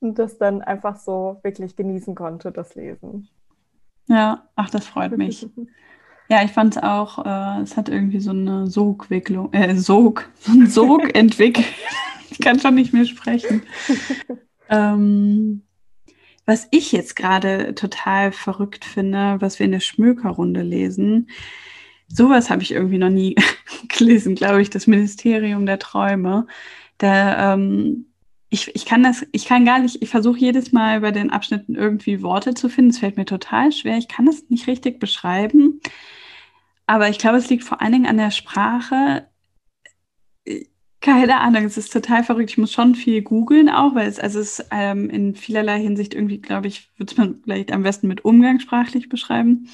[0.00, 3.28] und das dann einfach so wirklich genießen konnte, das Lesen.
[4.08, 5.46] Ja, ach, das freut mich.
[6.28, 10.52] Ja, ich fand es auch, äh, es hat irgendwie so eine Sogwicklung, äh, Sog, so
[10.52, 11.66] ein Sog entwickelt.
[12.30, 13.62] ich kann schon nicht mehr sprechen.
[14.68, 15.62] ähm,
[16.44, 21.28] was ich jetzt gerade total verrückt finde, was wir in der Schmökerrunde lesen,
[22.08, 23.34] sowas habe ich irgendwie noch nie
[23.88, 26.46] gelesen, glaube ich, das Ministerium der Träume.
[26.98, 28.05] Da, ähm,
[28.48, 31.74] ich, ich kann das, ich kann gar nicht, ich versuche jedes Mal bei den Abschnitten
[31.74, 32.90] irgendwie Worte zu finden.
[32.90, 33.98] Es fällt mir total schwer.
[33.98, 35.80] Ich kann das nicht richtig beschreiben.
[36.86, 39.28] Aber ich glaube, es liegt vor allen Dingen an der Sprache.
[41.00, 42.50] Keine Ahnung, es ist total verrückt.
[42.50, 46.38] Ich muss schon viel googeln auch, weil es, also es ähm, in vielerlei Hinsicht irgendwie,
[46.40, 49.68] glaube ich, würde man vielleicht am besten mit umgangssprachlich beschreiben.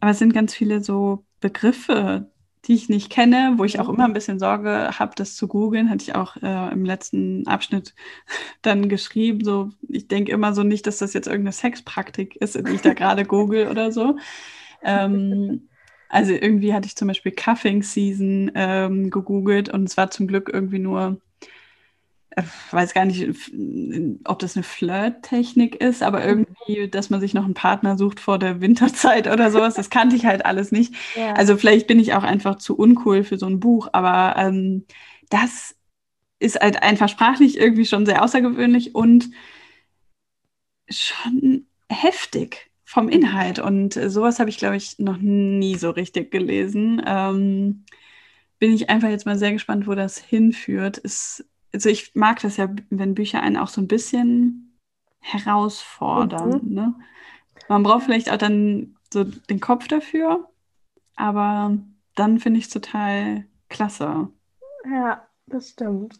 [0.00, 2.30] Aber es sind ganz viele so Begriffe,
[2.66, 5.90] die ich nicht kenne, wo ich auch immer ein bisschen Sorge habe, das zu googeln,
[5.90, 7.94] hatte ich auch äh, im letzten Abschnitt
[8.62, 9.44] dann geschrieben.
[9.44, 12.94] So, ich denke immer so nicht, dass das jetzt irgendeine Sexpraktik ist, die ich da
[12.94, 14.16] gerade google oder so.
[14.82, 15.68] Ähm,
[16.08, 20.50] also irgendwie hatte ich zum Beispiel Cuffing Season ähm, gegoogelt und es war zum Glück
[20.52, 21.20] irgendwie nur,
[22.70, 23.28] weiß gar nicht,
[24.24, 26.46] ob das eine Flirt-Technik ist, aber mhm.
[26.66, 30.16] irgendwie, dass man sich noch einen Partner sucht vor der Winterzeit oder sowas, das kannte
[30.16, 30.94] ich halt alles nicht.
[31.16, 31.34] Ja.
[31.34, 34.84] Also vielleicht bin ich auch einfach zu uncool für so ein Buch, aber ähm,
[35.30, 35.76] das
[36.40, 39.30] ist halt einfach sprachlich irgendwie schon sehr außergewöhnlich und
[40.88, 43.58] schon heftig vom Inhalt.
[43.58, 47.02] Und sowas habe ich, glaube ich, noch nie so richtig gelesen.
[47.06, 47.84] Ähm,
[48.58, 50.98] bin ich einfach jetzt mal sehr gespannt, wo das hinführt.
[50.98, 54.78] Ist, also ich mag das ja, wenn Bücher einen auch so ein bisschen
[55.20, 56.60] herausfordern.
[56.62, 56.74] Mhm.
[56.74, 56.94] Ne?
[57.68, 60.48] Man braucht vielleicht auch dann so den Kopf dafür,
[61.16, 61.76] aber
[62.14, 64.28] dann finde ich es total klasse.
[64.90, 66.16] Ja, das stimmt.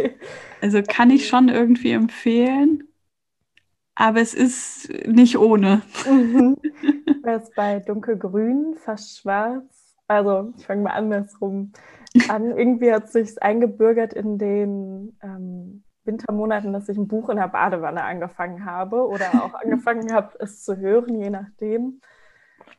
[0.60, 2.88] also kann ich schon irgendwie empfehlen
[3.94, 5.82] aber es ist nicht ohne.
[6.08, 6.56] Mhm.
[7.22, 9.96] Das bei dunkelgrün, fast schwarz.
[10.06, 11.72] Also ich fange mal andersrum
[12.28, 12.56] an.
[12.56, 18.02] Irgendwie hat sich eingebürgert in den ähm, Wintermonaten, dass ich ein Buch in der Badewanne
[18.04, 22.00] angefangen habe oder auch angefangen habe, es zu hören, je nachdem.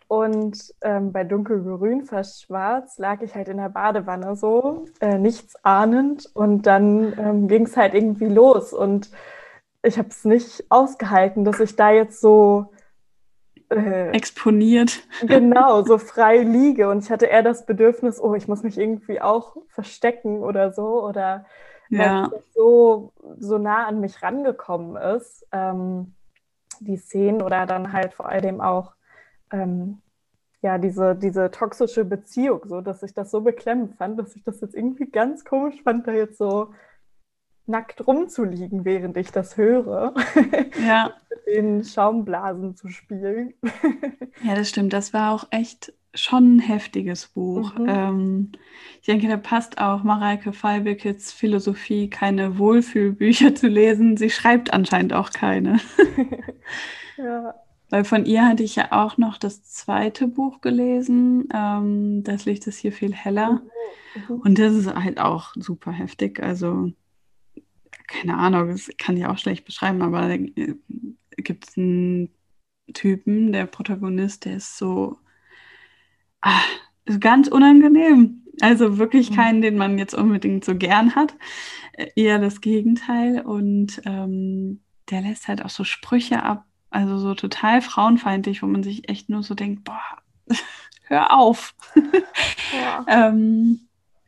[0.07, 5.55] Und ähm, bei dunkelgrün, fast schwarz, lag ich halt in der Badewanne so, äh, nichts
[5.63, 6.29] ahnend.
[6.33, 8.71] Und dann ähm, ging es halt irgendwie los.
[8.71, 9.09] Und
[9.81, 12.71] ich habe es nicht ausgehalten, dass ich da jetzt so
[13.69, 15.03] äh, exponiert.
[15.21, 16.89] Genau, so frei liege.
[16.89, 21.03] Und ich hatte eher das Bedürfnis, oh, ich muss mich irgendwie auch verstecken oder so.
[21.03, 21.45] Oder
[21.89, 22.29] ja.
[22.31, 26.15] weil es so, so nah an mich rangekommen ist, ähm,
[26.79, 28.93] die Szenen oder dann halt vor allem auch
[29.51, 30.01] ähm,
[30.61, 34.61] ja, diese, diese toxische Beziehung, so dass ich das so beklemmend fand, dass ich das
[34.61, 36.73] jetzt irgendwie ganz komisch fand, da jetzt so
[37.67, 40.13] nackt rumzuliegen, während ich das höre.
[40.85, 41.11] Ja.
[41.29, 43.53] Mit den Schaumblasen zu spielen.
[44.43, 44.93] ja, das stimmt.
[44.93, 47.77] Das war auch echt schon ein heftiges Buch.
[47.77, 47.85] Mhm.
[47.87, 48.51] Ähm,
[49.01, 54.17] ich denke, da passt auch Mareike Fallbeckets Philosophie, keine Wohlfühlbücher zu lesen.
[54.17, 55.79] Sie schreibt anscheinend auch keine.
[57.17, 57.55] ja.
[57.89, 61.49] Weil von ihr hatte ich ja auch noch das zweite Buch gelesen.
[61.53, 63.61] Ähm, das Licht ist hier viel heller.
[64.27, 64.39] Mhm.
[64.39, 66.41] Und das ist halt auch super heftig.
[66.41, 66.91] Also
[68.07, 70.37] keine Ahnung, das kann ich auch schlecht beschreiben, aber da
[71.37, 72.29] gibt es einen
[72.93, 75.17] Typen, der Protagonist, der ist so
[76.41, 76.61] ah,
[77.19, 78.43] ganz unangenehm.
[78.61, 79.35] Also wirklich mhm.
[79.35, 81.35] keinen, den man jetzt unbedingt so gern hat.
[81.93, 83.41] Äh, eher das Gegenteil.
[83.41, 88.83] Und ähm, der lässt halt auch so Sprüche ab, also so total frauenfeindlich, wo man
[88.83, 90.01] sich echt nur so denkt, boah,
[91.07, 91.75] hör auf.
[92.73, 93.05] Ja.
[93.29, 93.81] ähm,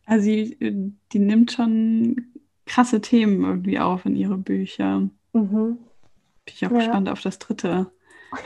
[0.06, 2.34] also die, die nimmt schon
[2.68, 5.10] krasse Themen irgendwie auf in ihre Bücher.
[5.34, 5.78] Mhm.
[6.46, 6.78] Bin ich auch ja.
[6.78, 7.92] gespannt auf das dritte.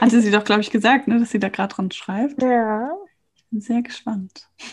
[0.00, 2.40] Hatte sie doch, glaube ich, gesagt, ne, dass sie da gerade dran schreibt.
[2.40, 2.90] Ja.
[3.34, 4.48] Ich bin sehr gespannt.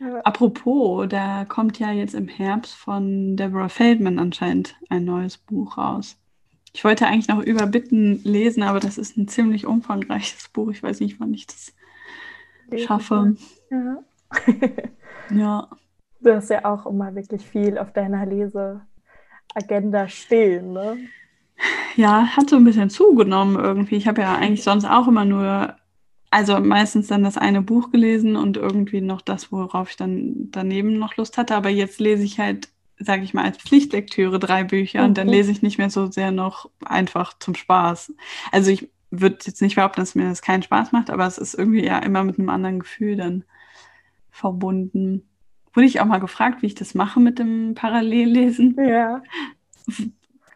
[0.00, 0.20] ja.
[0.24, 6.16] Apropos, da kommt ja jetzt im Herbst von Deborah Feldman anscheinend ein neues Buch raus.
[6.72, 10.70] Ich wollte eigentlich noch über Bitten lesen, aber das ist ein ziemlich umfangreiches Buch.
[10.70, 11.72] Ich weiß nicht, wann ich das
[12.76, 13.36] schaffe.
[13.70, 14.02] Ja.
[15.30, 15.68] ja.
[16.24, 20.96] Du hast ja auch immer wirklich viel auf deiner Leseagenda stehen, ne?
[21.94, 23.96] Ja, hat so ein bisschen zugenommen irgendwie.
[23.96, 25.76] Ich habe ja eigentlich sonst auch immer nur
[26.34, 30.98] also meistens dann das eine Buch gelesen und irgendwie noch das, worauf ich dann daneben
[30.98, 31.54] noch Lust hatte.
[31.54, 35.04] Aber jetzt lese ich halt, sage ich mal, als Pflichtlektüre drei Bücher mhm.
[35.06, 35.34] und dann mhm.
[35.34, 38.14] lese ich nicht mehr so sehr noch einfach zum Spaß.
[38.50, 41.54] Also ich würde jetzt nicht behaupten, dass mir das keinen Spaß macht, aber es ist
[41.54, 43.44] irgendwie ja immer mit einem anderen Gefühl dann
[44.32, 45.28] verbunden.
[45.74, 48.76] Wurde ich auch mal gefragt, wie ich das mache mit dem Parallellesen?
[48.78, 49.22] Ja.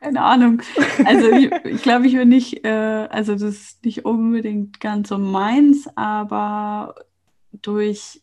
[0.01, 0.63] Keine Ahnung.
[1.05, 5.19] Also ich, ich glaube, ich bin nicht, äh, also das ist nicht unbedingt ganz so
[5.19, 6.95] meins, aber
[7.63, 8.23] durch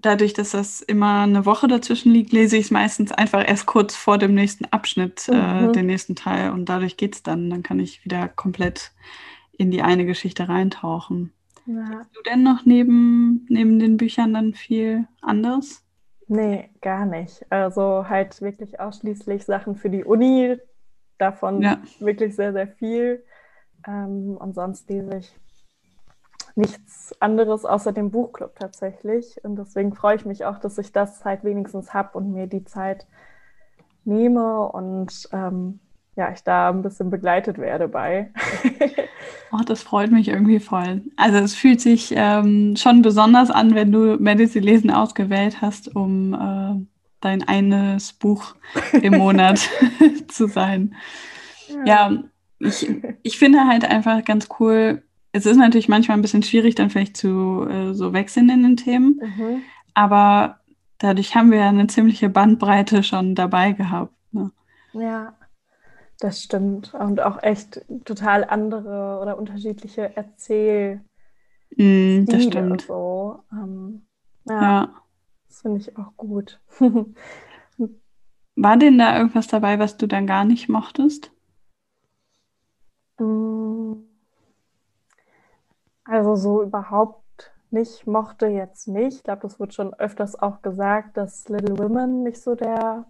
[0.00, 3.96] dadurch, dass das immer eine Woche dazwischen liegt, lese ich es meistens einfach erst kurz
[3.96, 5.72] vor dem nächsten Abschnitt, äh, mhm.
[5.72, 7.50] den nächsten Teil und dadurch geht es dann.
[7.50, 8.92] Dann kann ich wieder komplett
[9.52, 11.32] in die eine Geschichte reintauchen.
[11.66, 11.98] Ja.
[11.98, 15.84] Hast du denn noch neben, neben den Büchern dann viel anderes?
[16.28, 17.44] Nee, gar nicht.
[17.50, 20.58] Also halt wirklich ausschließlich Sachen für die Uni,
[21.16, 21.80] davon ja.
[22.00, 23.24] wirklich sehr, sehr viel.
[23.86, 25.34] Ähm, und sonst lese ich
[26.54, 29.42] nichts anderes außer dem Buchclub tatsächlich.
[29.42, 32.64] Und deswegen freue ich mich auch, dass ich das halt wenigstens habe und mir die
[32.64, 33.06] Zeit
[34.04, 35.80] nehme und ähm,
[36.16, 38.32] ja, ich da ein bisschen begleitet werde bei.
[39.52, 41.02] oh, das freut mich irgendwie voll.
[41.16, 46.34] Also es fühlt sich ähm, schon besonders an, wenn du Medicine Lesen ausgewählt hast, um
[46.34, 46.86] äh,
[47.20, 48.54] dein eines Buch
[48.92, 49.68] im Monat
[50.28, 50.94] zu sein.
[51.84, 52.22] Ja, ja
[52.60, 52.90] ich,
[53.22, 55.02] ich finde halt einfach ganz cool.
[55.32, 58.76] Es ist natürlich manchmal ein bisschen schwierig, dann vielleicht zu äh, so wechseln in den
[58.76, 59.20] Themen.
[59.22, 59.62] Mhm.
[59.94, 60.58] Aber
[60.98, 64.12] dadurch haben wir ja eine ziemliche Bandbreite schon dabei gehabt.
[64.32, 64.50] Ne?
[64.92, 65.34] Ja,
[66.18, 66.94] das stimmt.
[66.94, 71.00] Und auch echt total andere oder unterschiedliche Erzähl.
[71.76, 72.82] Mm, das stimmt.
[72.82, 73.42] So.
[73.52, 74.06] Ähm,
[74.44, 74.62] ja.
[74.62, 75.02] ja.
[75.48, 76.60] Das finde ich auch gut.
[78.56, 81.30] War denn da irgendwas dabei, was du dann gar nicht mochtest?
[83.18, 83.92] Mm.
[86.04, 89.18] Also so überhaupt nicht mochte jetzt nicht.
[89.18, 93.06] Ich glaube, das wird schon öfters auch gesagt, dass Little Women nicht so der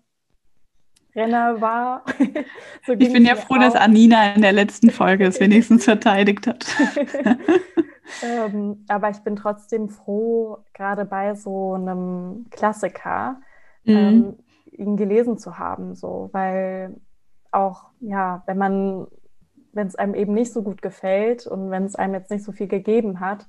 [1.14, 2.04] Renner war.
[2.86, 3.60] so ich bin ja froh, auch.
[3.60, 6.66] dass Anina in der letzten Folge es wenigstens verteidigt hat.
[8.22, 13.40] ähm, aber ich bin trotzdem froh, gerade bei so einem Klassiker,
[13.84, 13.96] mhm.
[13.96, 14.36] ähm,
[14.72, 17.00] ihn gelesen zu haben, so, weil
[17.50, 19.06] auch, ja, wenn man,
[19.72, 22.52] wenn es einem eben nicht so gut gefällt und wenn es einem jetzt nicht so
[22.52, 23.46] viel gegeben hat,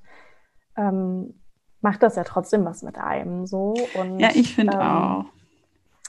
[0.75, 1.35] ähm,
[1.81, 3.73] macht das ja trotzdem was mit einem so.
[3.95, 5.25] Und, ja, ich finde ähm, auch.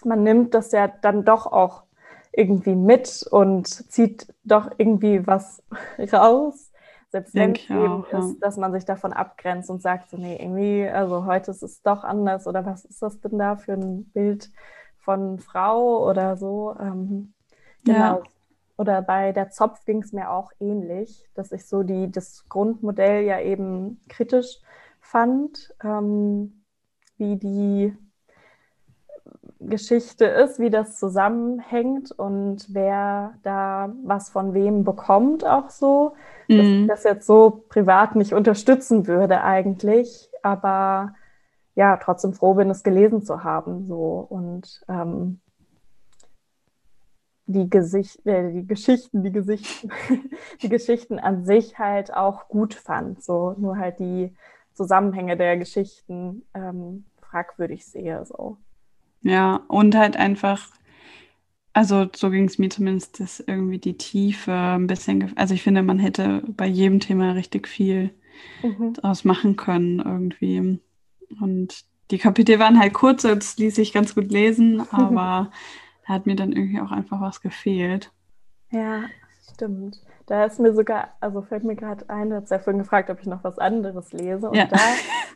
[0.04, 1.84] Man nimmt das ja dann doch auch
[2.32, 5.62] irgendwie mit und zieht doch irgendwie was
[6.12, 6.72] raus.
[7.10, 10.36] Selbst wenn es eben auch, ist, dass man sich davon abgrenzt und sagt, so, nee,
[10.40, 14.04] irgendwie, also heute ist es doch anders oder was ist das denn da für ein
[14.12, 14.50] Bild
[14.96, 16.76] von Frau oder so?
[16.78, 17.34] Ähm,
[17.84, 17.98] genau.
[17.98, 18.22] Ja.
[18.76, 23.24] Oder bei der Zopf ging es mir auch ähnlich, dass ich so die, das Grundmodell
[23.24, 24.60] ja eben kritisch
[25.00, 26.62] fand, ähm,
[27.18, 27.94] wie die
[29.60, 36.14] Geschichte ist, wie das zusammenhängt und wer da was von wem bekommt, auch so.
[36.48, 36.56] Mhm.
[36.56, 41.14] Dass ich das jetzt so privat nicht unterstützen würde eigentlich, aber
[41.74, 43.86] ja, trotzdem froh bin, es gelesen zu haben.
[43.86, 44.26] So.
[44.28, 45.40] Und ähm,
[47.46, 49.90] die, Gesicht, äh, die Geschichten, die Gesichten,
[50.62, 53.22] die Geschichten an sich halt auch gut fand.
[53.22, 54.34] So, nur halt die
[54.72, 58.24] Zusammenhänge der Geschichten ähm, fragwürdig sehe.
[58.24, 58.56] So.
[59.22, 60.68] Ja, und halt einfach,
[61.72, 65.82] also so ging es mir zumindest, dass irgendwie die Tiefe ein bisschen, also ich finde,
[65.82, 68.10] man hätte bei jedem Thema richtig viel
[68.62, 68.94] mhm.
[68.94, 70.80] daraus machen können irgendwie.
[71.40, 75.50] Und die Kapitel waren halt kurz, das ließ sich ganz gut lesen, aber
[76.06, 78.10] da hat mir dann irgendwie auch einfach was gefehlt.
[78.70, 79.04] Ja,
[79.54, 80.00] stimmt.
[80.26, 83.20] Da ist mir sogar, also fällt mir gerade ein, du hast ja vorhin gefragt, ob
[83.20, 84.48] ich noch was anderes lese.
[84.48, 84.66] Und ja.
[84.66, 84.78] da,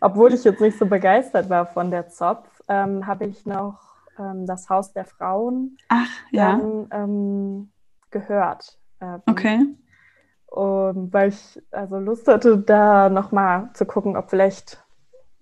[0.00, 3.80] obwohl ich jetzt nicht so begeistert war von der Zopf, ähm, habe ich noch
[4.18, 6.56] ähm, das Haus der Frauen Ach, ja.
[6.56, 7.70] dann, ähm,
[8.10, 8.78] gehört.
[9.00, 9.66] Ähm, okay.
[10.46, 14.84] Und weil ich also Lust hatte, da nochmal zu gucken, ob vielleicht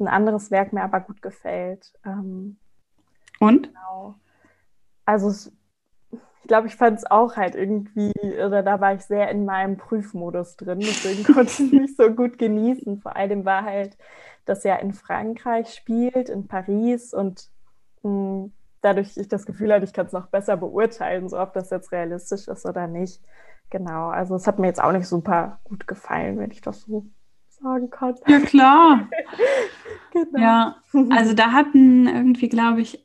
[0.01, 1.93] ein anderes Werk mir aber gut gefällt.
[2.05, 2.57] Ähm,
[3.39, 3.69] Und?
[3.69, 4.15] Genau.
[5.05, 5.53] Also es,
[6.43, 8.13] ich glaube, ich fand es auch halt irgendwie,
[8.45, 12.11] oder da war ich sehr in meinem Prüfmodus drin, deswegen konnte ich es nicht so
[12.11, 13.01] gut genießen.
[13.01, 13.97] Vor allem war halt
[14.45, 17.49] das ja in Frankreich spielt, in Paris und
[18.03, 21.53] mh, hm, dadurch ich das Gefühl hatte, ich kann es noch besser beurteilen, so ob
[21.53, 23.23] das jetzt realistisch ist oder nicht.
[23.71, 27.07] Genau, also es hat mir jetzt auch nicht super gut gefallen, wenn ich das so
[27.49, 28.17] sagen kann.
[28.27, 29.09] Ja, klar.
[30.13, 30.39] genau.
[30.41, 30.77] Ja,
[31.11, 33.02] also da hatten irgendwie, glaube ich,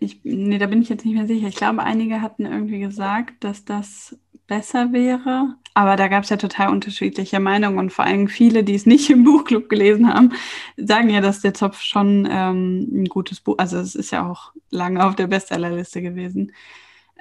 [0.00, 1.48] ich, nee, da bin ich jetzt nicht mehr sicher.
[1.48, 5.56] Ich glaube, einige hatten irgendwie gesagt, dass das besser wäre.
[5.74, 9.10] aber da gab es ja total unterschiedliche Meinungen und vor allem viele, die es nicht
[9.10, 10.32] im Buchclub gelesen haben,
[10.76, 14.52] sagen ja, dass der Zopf schon ähm, ein gutes Buch, also es ist ja auch
[14.70, 16.52] lange auf der Bestsellerliste gewesen.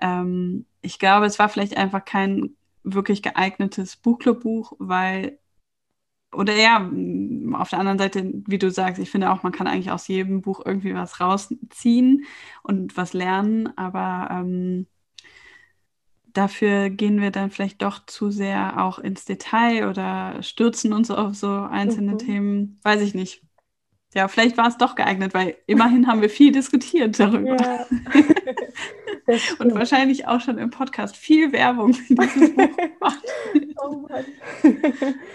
[0.02, 5.38] Ähm, ich glaube, es war vielleicht einfach kein wirklich geeignetes Buchclub-Buch, weil
[6.38, 6.90] oder ja,
[7.54, 10.42] auf der anderen Seite, wie du sagst, ich finde auch, man kann eigentlich aus jedem
[10.42, 12.26] Buch irgendwie was rausziehen
[12.62, 14.86] und was lernen, aber ähm,
[16.28, 21.34] dafür gehen wir dann vielleicht doch zu sehr auch ins Detail oder stürzen uns auf
[21.34, 22.18] so einzelne mhm.
[22.20, 22.80] Themen.
[22.84, 23.42] Weiß ich nicht.
[24.14, 27.58] Ja, vielleicht war es doch geeignet, weil immerhin haben wir viel diskutiert darüber.
[27.60, 27.86] Ja.
[29.60, 33.24] Und wahrscheinlich auch schon im Podcast viel Werbung für dieses Buch gemacht.
[33.84, 34.26] Oh Mann.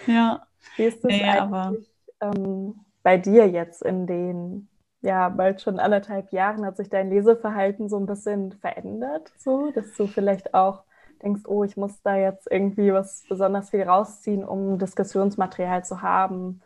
[0.07, 0.47] ja.
[0.77, 1.89] Wie ist das nee, eigentlich
[2.21, 4.69] ähm, bei dir jetzt in den
[5.03, 9.93] ja, bald schon anderthalb Jahren hat sich dein Leseverhalten so ein bisschen verändert, so dass
[9.95, 10.85] du vielleicht auch
[11.23, 16.63] denkst, oh, ich muss da jetzt irgendwie was besonders viel rausziehen, um Diskussionsmaterial zu haben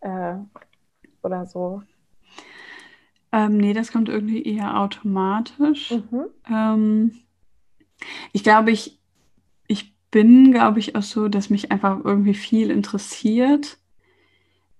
[0.00, 0.34] äh,
[1.22, 1.82] oder so?
[3.32, 5.92] Ähm, nee, das kommt irgendwie eher automatisch.
[5.92, 6.26] Mhm.
[6.48, 7.12] Ähm,
[8.32, 9.00] ich glaube, ich
[10.10, 13.78] bin, glaube ich, auch so, dass mich einfach irgendwie viel interessiert.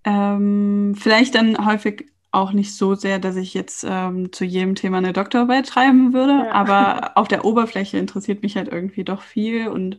[0.05, 4.99] Ähm, vielleicht dann häufig auch nicht so sehr, dass ich jetzt ähm, zu jedem Thema
[4.99, 6.53] eine Doktorarbeit schreiben würde, ja.
[6.53, 9.99] aber auf der Oberfläche interessiert mich halt irgendwie doch viel und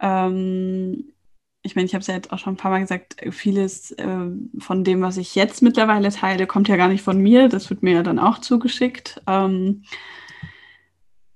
[0.00, 1.14] ähm,
[1.62, 4.26] ich meine, ich habe es ja jetzt auch schon ein paar Mal gesagt, vieles äh,
[4.58, 7.48] von dem, was ich jetzt mittlerweile teile, kommt ja gar nicht von mir.
[7.48, 9.22] Das wird mir ja dann auch zugeschickt.
[9.26, 9.84] Ähm,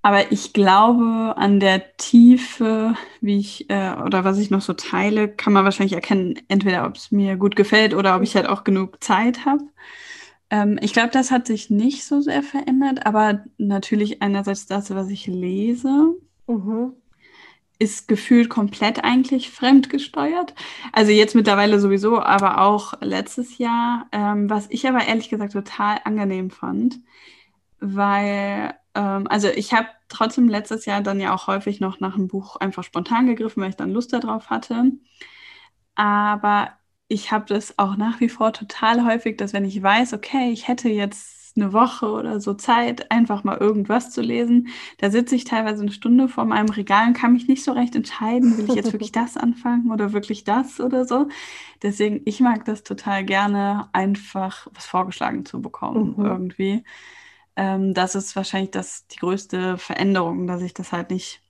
[0.09, 5.28] aber ich glaube, an der Tiefe, wie ich äh, oder was ich noch so teile,
[5.28, 8.64] kann man wahrscheinlich erkennen, entweder ob es mir gut gefällt oder ob ich halt auch
[8.64, 9.64] genug Zeit habe.
[10.48, 15.11] Ähm, ich glaube, das hat sich nicht so sehr verändert, aber natürlich einerseits das, was
[15.11, 16.14] ich lese,
[16.46, 16.94] mhm.
[17.78, 20.54] ist gefühlt komplett eigentlich fremdgesteuert.
[20.94, 25.98] Also jetzt mittlerweile sowieso, aber auch letztes Jahr, ähm, was ich aber ehrlich gesagt total
[26.04, 26.98] angenehm fand,
[27.78, 32.57] weil, also ich habe trotzdem letztes Jahr dann ja auch häufig noch nach einem Buch
[32.57, 34.93] einfach spontan gegriffen, weil ich dann Lust darauf hatte.
[35.95, 36.72] Aber
[37.09, 40.68] ich habe das auch nach wie vor total häufig, dass wenn ich weiß, okay, ich
[40.68, 44.68] hätte jetzt eine Woche oder so Zeit, einfach mal irgendwas zu lesen,
[44.99, 47.97] da sitze ich teilweise eine Stunde vor meinem Regal und kann mich nicht so recht
[47.97, 51.28] entscheiden, will ich jetzt wirklich das anfangen oder wirklich das oder so.
[51.82, 56.24] Deswegen, ich mag das total gerne, einfach was vorgeschlagen zu bekommen mhm.
[56.24, 56.84] irgendwie.
[57.59, 61.42] Ähm, das ist wahrscheinlich das, die größte Veränderung, dass ich das halt nicht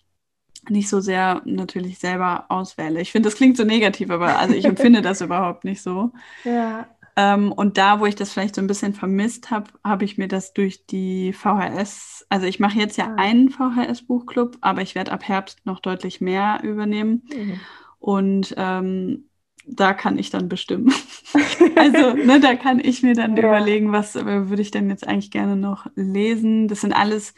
[0.68, 3.00] nicht so sehr natürlich selber auswähle.
[3.00, 6.10] Ich finde, das klingt so negativ, aber also ich empfinde das überhaupt nicht so.
[6.44, 6.88] Ja.
[7.14, 10.28] Ähm, und da, wo ich das vielleicht so ein bisschen vermisst habe, habe ich mir
[10.28, 13.14] das durch die VHS, also ich mache jetzt ja ah.
[13.16, 17.22] einen VHS-Buchclub, aber ich werde ab Herbst noch deutlich mehr übernehmen.
[17.34, 17.60] Mhm.
[17.98, 19.27] Und ähm,
[19.70, 20.92] da kann ich dann bestimmen.
[21.76, 23.44] also, ne, da kann ich mir dann ja.
[23.44, 26.68] überlegen, was äh, würde ich denn jetzt eigentlich gerne noch lesen.
[26.68, 27.34] Das sind alles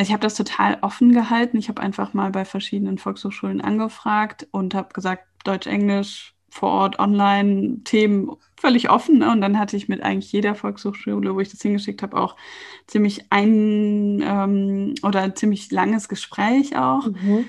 [0.00, 1.58] ich habe das total offen gehalten.
[1.58, 6.98] Ich habe einfach mal bei verschiedenen Volkshochschulen angefragt und habe gesagt, Deutsch, Englisch, vor Ort,
[6.98, 9.18] online, Themen völlig offen.
[9.18, 9.30] Ne?
[9.30, 12.36] Und dann hatte ich mit eigentlich jeder Volkshochschule, wo ich das hingeschickt habe, auch
[12.86, 17.06] ziemlich ein ähm, oder ein ziemlich langes Gespräch auch.
[17.06, 17.44] Mhm.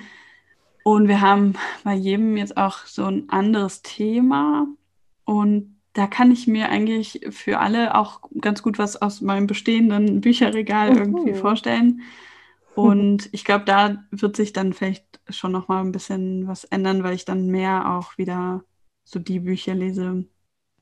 [0.90, 4.66] Und wir haben bei jedem jetzt auch so ein anderes Thema.
[5.24, 10.20] Und da kann ich mir eigentlich für alle auch ganz gut was aus meinem bestehenden
[10.20, 10.98] Bücherregal mhm.
[10.98, 12.02] irgendwie vorstellen.
[12.74, 17.04] Und ich glaube, da wird sich dann vielleicht schon noch mal ein bisschen was ändern,
[17.04, 18.64] weil ich dann mehr auch wieder
[19.04, 20.26] so die Bücher lese,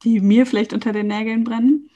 [0.03, 1.89] die mir vielleicht unter den Nägeln brennen.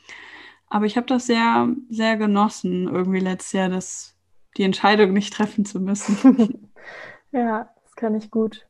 [0.67, 4.17] Aber ich habe das sehr, sehr genossen, irgendwie letztes Jahr, das,
[4.57, 6.69] die Entscheidung nicht treffen zu müssen.
[7.31, 8.67] ja, das kann ich gut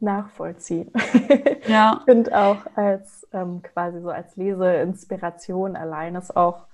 [0.00, 0.92] nachvollziehen.
[1.66, 1.96] Ja.
[2.00, 6.66] ich finde auch als ähm, quasi so als Leseinspiration allein ist auch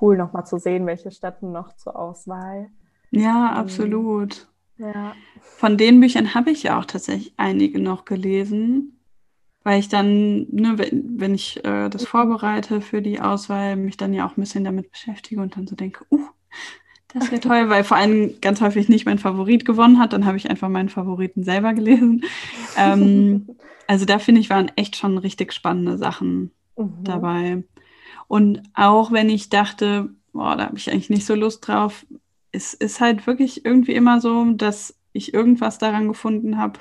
[0.00, 2.70] cool, nochmal zu sehen, welche Städten noch zur Auswahl
[3.10, 4.46] ja, absolut.
[4.78, 5.14] Ja.
[5.40, 8.98] Von den Büchern habe ich ja auch tatsächlich einige noch gelesen,
[9.62, 12.06] weil ich dann, ne, wenn, wenn ich äh, das mhm.
[12.06, 15.76] vorbereite für die Auswahl, mich dann ja auch ein bisschen damit beschäftige und dann so
[15.76, 16.26] denke, uh,
[17.14, 20.12] das wäre toll, weil vor allem ganz häufig nicht mein Favorit gewonnen hat.
[20.12, 22.24] Dann habe ich einfach meinen Favoriten selber gelesen.
[22.76, 23.48] ähm,
[23.86, 27.04] also da finde ich, waren echt schon richtig spannende Sachen mhm.
[27.04, 27.64] dabei.
[28.28, 32.06] Und auch wenn ich dachte, boah, da habe ich eigentlich nicht so Lust drauf,
[32.52, 36.80] es ist halt wirklich irgendwie immer so, dass ich irgendwas daran gefunden habe,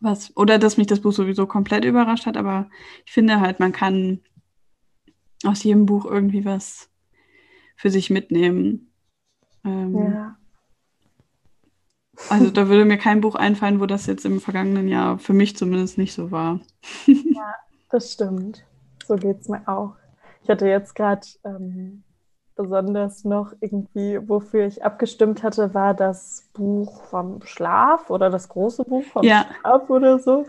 [0.00, 2.70] was, oder dass mich das Buch sowieso komplett überrascht hat, aber
[3.04, 4.20] ich finde halt, man kann
[5.44, 6.90] aus jedem Buch irgendwie was
[7.76, 8.89] für sich mitnehmen.
[9.64, 10.36] Ähm, ja.
[12.28, 15.56] Also da würde mir kein Buch einfallen, wo das jetzt im vergangenen Jahr für mich
[15.56, 16.60] zumindest nicht so war.
[17.06, 17.54] ja,
[17.90, 18.64] das stimmt.
[19.06, 19.94] So geht es mir auch.
[20.42, 22.02] Ich hatte jetzt gerade ähm,
[22.54, 28.84] besonders noch irgendwie, wofür ich abgestimmt hatte, war das Buch vom Schlaf oder das große
[28.84, 29.46] Buch vom ja.
[29.60, 30.46] Schlaf oder so.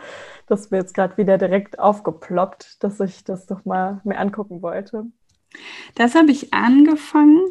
[0.48, 4.62] Das ist mir jetzt gerade wieder direkt aufgeploppt, dass ich das doch mal mir angucken
[4.62, 5.06] wollte.
[5.96, 7.42] Das habe ich angefangen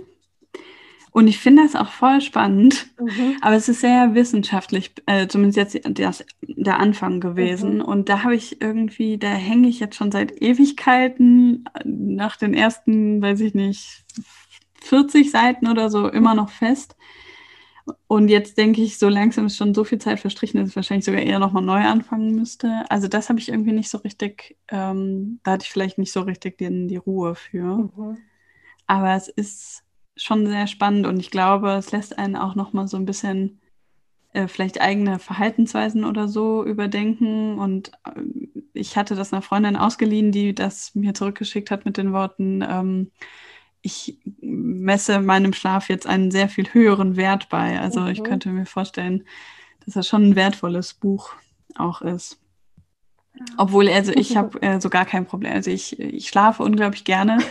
[1.12, 3.36] und ich finde das auch voll spannend, mhm.
[3.40, 7.76] aber es ist sehr wissenschaftlich, äh, zumindest jetzt das, der Anfang gewesen.
[7.76, 7.82] Mhm.
[7.82, 13.20] Und da habe ich irgendwie, da hänge ich jetzt schon seit Ewigkeiten nach den ersten,
[13.20, 14.04] weiß ich nicht,
[14.82, 16.96] 40 Seiten oder so immer noch fest.
[18.06, 21.04] Und jetzt denke ich, so langsam ist schon so viel Zeit verstrichen, dass ich wahrscheinlich
[21.04, 22.84] sogar eher nochmal neu anfangen müsste.
[22.88, 26.20] Also das habe ich irgendwie nicht so richtig, ähm, da hatte ich vielleicht nicht so
[26.20, 27.90] richtig die, die Ruhe für.
[27.96, 28.18] Mhm.
[28.86, 29.82] Aber es ist
[30.22, 33.60] schon sehr spannend und ich glaube, es lässt einen auch nochmal so ein bisschen
[34.32, 37.58] äh, vielleicht eigene Verhaltensweisen oder so überdenken.
[37.58, 38.22] Und äh,
[38.74, 43.10] ich hatte das einer Freundin ausgeliehen, die das mir zurückgeschickt hat mit den Worten, ähm,
[43.82, 47.80] ich messe meinem Schlaf jetzt einen sehr viel höheren Wert bei.
[47.80, 48.08] Also mhm.
[48.08, 49.24] ich könnte mir vorstellen,
[49.84, 51.32] dass das schon ein wertvolles Buch
[51.76, 52.38] auch ist.
[53.56, 55.52] Obwohl, also ich habe äh, so gar kein Problem.
[55.52, 57.38] Also ich, ich schlafe unglaublich gerne.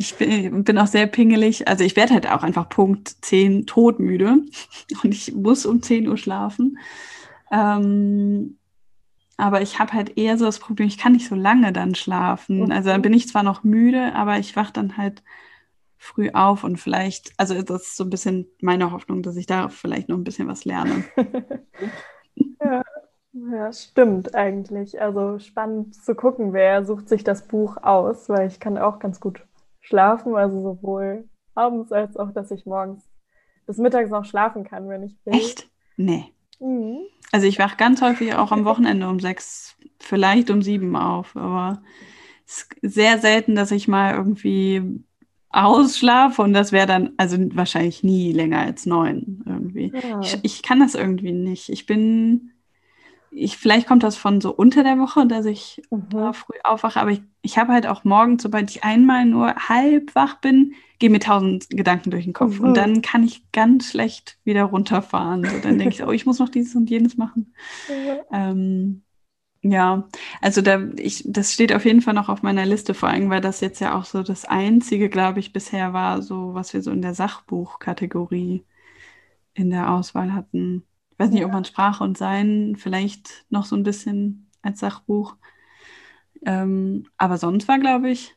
[0.00, 1.66] Ich bin, bin auch sehr pingelig.
[1.66, 4.44] Also ich werde halt auch einfach Punkt 10 todmüde
[5.02, 6.78] und ich muss um 10 Uhr schlafen.
[7.50, 8.58] Ähm,
[9.36, 12.70] aber ich habe halt eher so das Problem, ich kann nicht so lange dann schlafen.
[12.70, 15.24] Also dann bin ich zwar noch müde, aber ich wache dann halt
[15.96, 19.68] früh auf und vielleicht, also das ist so ein bisschen meine Hoffnung, dass ich da
[19.68, 21.04] vielleicht noch ein bisschen was lerne.
[22.62, 22.84] ja.
[23.52, 25.00] Ja, stimmt eigentlich.
[25.00, 29.20] Also spannend zu gucken, wer sucht sich das Buch aus, weil ich kann auch ganz
[29.20, 29.46] gut
[29.80, 33.08] schlafen, also sowohl abends als auch, dass ich morgens
[33.66, 35.34] bis mittags noch schlafen kann, wenn ich will.
[35.34, 35.68] Echt?
[35.96, 36.32] Nee.
[36.60, 37.00] Mhm.
[37.32, 41.82] Also ich wache ganz häufig auch am Wochenende um sechs, vielleicht um sieben auf, aber
[42.46, 45.04] es ist sehr selten, dass ich mal irgendwie
[45.50, 49.92] ausschlafe und das wäre dann, also wahrscheinlich nie länger als neun irgendwie.
[49.94, 50.20] Ja.
[50.20, 51.68] Ich, ich kann das irgendwie nicht.
[51.68, 52.52] Ich bin
[53.30, 56.32] ich, vielleicht kommt das von so unter der Woche, dass ich mhm.
[56.32, 60.40] früh aufwache, aber ich, ich habe halt auch morgens, sobald ich einmal nur halb wach
[60.40, 62.66] bin, gehen mir tausend Gedanken durch den Kopf mhm.
[62.66, 65.44] und dann kann ich ganz schlecht wieder runterfahren.
[65.44, 67.54] So, dann denke ich, oh, ich muss noch dieses und jenes machen.
[67.88, 68.18] Mhm.
[68.32, 69.02] Ähm,
[69.62, 70.08] ja,
[70.40, 73.40] also da, ich, das steht auf jeden Fall noch auf meiner Liste, vor allem, weil
[73.40, 76.90] das jetzt ja auch so das einzige, glaube ich, bisher war, so was wir so
[76.92, 78.64] in der Sachbuchkategorie
[79.54, 80.84] in der Auswahl hatten.
[81.18, 85.34] Ich weiß nicht, ob man Sprache und Sein vielleicht noch so ein bisschen als Sachbuch.
[86.46, 88.36] Ähm, aber sonst war, glaube ich,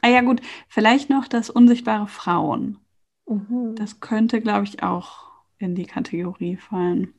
[0.00, 2.78] ah ja gut, vielleicht noch das unsichtbare Frauen.
[3.26, 3.74] Mhm.
[3.74, 7.12] Das könnte, glaube ich, auch in die Kategorie fallen.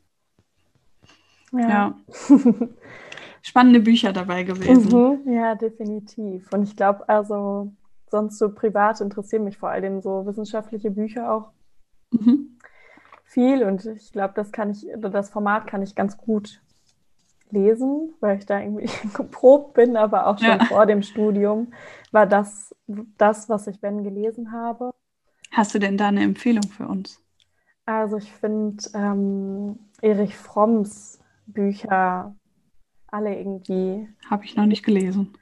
[1.52, 1.70] Ja.
[1.70, 1.96] ja.
[3.44, 4.92] Spannende Bücher dabei gewesen.
[4.92, 6.52] Mhm, ja, definitiv.
[6.52, 7.72] Und ich glaube, also
[8.10, 11.52] sonst so privat interessieren mich vor allem so wissenschaftliche Bücher auch.
[12.10, 12.45] Mhm
[13.26, 16.62] viel und ich glaube, das kann ich, das Format kann ich ganz gut
[17.52, 20.66] lesen, weil ich da irgendwie geprobt bin, aber auch schon ja.
[20.66, 21.74] vor dem Studium
[22.12, 22.74] war das
[23.18, 24.92] das, was ich wenn gelesen habe.
[25.52, 27.22] Hast du denn da eine Empfehlung für uns?
[27.86, 32.36] Also ich finde ähm, Erich Fromms Bücher
[33.08, 34.08] alle irgendwie.
[34.30, 35.38] Habe ich noch nicht gelesen.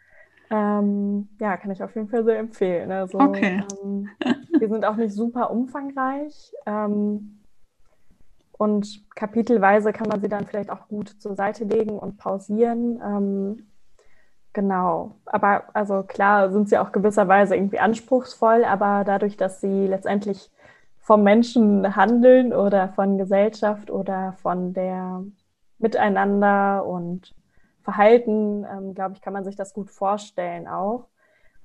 [0.49, 2.91] Ähm, ja, kann ich auf jeden Fall sehr empfehlen.
[2.91, 3.63] Also, okay.
[3.83, 4.09] Ähm,
[4.61, 6.53] die sind auch nicht super umfangreich.
[6.65, 7.42] Ähm,
[8.63, 13.01] und kapitelweise kann man sie dann vielleicht auch gut zur Seite legen und pausieren.
[13.05, 13.67] Ähm,
[14.53, 15.15] genau.
[15.25, 20.49] Aber also klar sind sie auch gewisserweise irgendwie anspruchsvoll, aber dadurch, dass sie letztendlich
[20.99, 25.25] vom Menschen handeln oder von Gesellschaft oder von der
[25.77, 27.35] Miteinander und
[27.81, 31.09] Verhalten, ähm, glaube ich, kann man sich das gut vorstellen auch.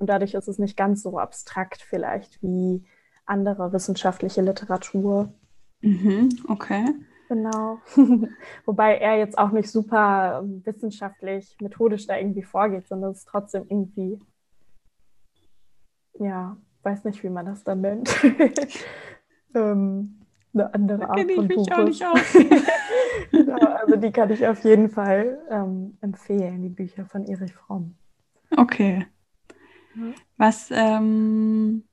[0.00, 2.84] Und dadurch ist es nicht ganz so abstrakt vielleicht wie
[3.24, 5.32] andere wissenschaftliche Literatur.
[5.80, 6.94] Mhm, okay.
[7.28, 7.80] Genau.
[8.64, 13.66] Wobei er jetzt auch nicht super wissenschaftlich, methodisch da irgendwie vorgeht, sondern es ist trotzdem
[13.68, 14.18] irgendwie,
[16.18, 18.08] ja, weiß nicht, wie man das dann nennt.
[19.54, 20.20] ähm,
[20.54, 21.66] eine andere da Art von Buch.
[23.30, 27.94] genau, also die kann ich auf jeden Fall ähm, empfehlen, die Bücher von Erich Fromm.
[28.56, 29.06] Okay.
[30.36, 31.84] Was ähm,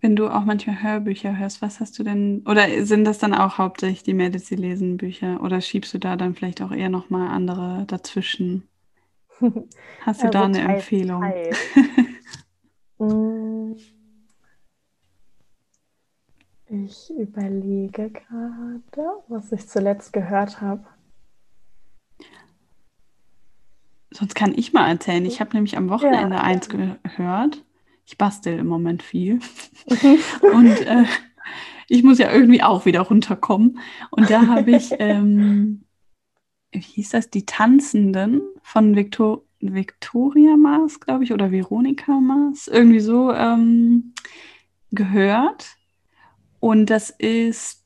[0.00, 3.58] wenn du auch manchmal Hörbücher hörst, was hast du denn, oder sind das dann auch
[3.58, 7.84] hauptsächlich die Medici lesen Bücher oder schiebst du da dann vielleicht auch eher nochmal andere
[7.86, 8.66] dazwischen?
[10.00, 11.22] Hast du also da eine teils, Empfehlung?
[11.22, 11.58] Teils.
[13.02, 13.76] Mm.
[16.66, 20.84] Ich überlege gerade, was ich zuletzt gehört habe.
[24.12, 25.24] Sonst kann ich mal erzählen.
[25.24, 26.96] Ich habe nämlich am Wochenende ja, eins ja.
[27.02, 27.64] gehört.
[28.10, 29.38] Ich bastel im Moment viel.
[30.52, 31.04] und äh,
[31.86, 33.78] ich muss ja irgendwie auch wieder runterkommen.
[34.10, 35.84] Und da habe ich, ähm,
[36.72, 42.98] wie hieß das, die Tanzenden von Victor Victoria Mars, glaube ich, oder Veronika Mars, irgendwie
[42.98, 44.12] so ähm,
[44.90, 45.76] gehört.
[46.58, 47.84] Und das ist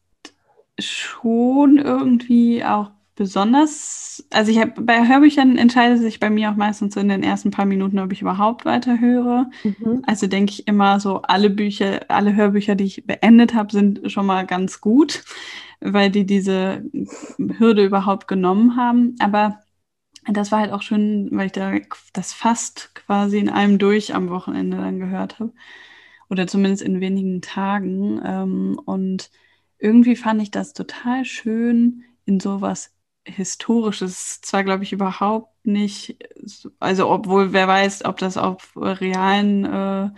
[0.78, 4.24] schon irgendwie auch besonders.
[4.32, 7.50] Also ich habe bei Hörbüchern entscheidet sich bei mir auch meistens so in den ersten
[7.50, 9.50] paar Minuten, ob ich überhaupt weiterhöre.
[9.62, 10.02] Mhm.
[10.06, 14.26] Also denke ich immer so, alle Bücher, alle Hörbücher, die ich beendet habe, sind schon
[14.26, 15.24] mal ganz gut,
[15.80, 16.84] weil die diese
[17.58, 19.14] Hürde überhaupt genommen haben.
[19.20, 19.60] Aber
[20.26, 21.72] das war halt auch schön, weil ich da
[22.12, 25.52] das fast quasi in einem durch am Wochenende dann gehört habe
[26.30, 28.20] oder zumindest in wenigen Tagen.
[28.24, 29.30] Ähm, und
[29.78, 32.93] irgendwie fand ich das total schön, in sowas
[33.24, 34.40] Historisches.
[34.42, 36.16] Zwar glaube ich überhaupt nicht,
[36.80, 40.10] also obwohl wer weiß, ob das auf realen äh,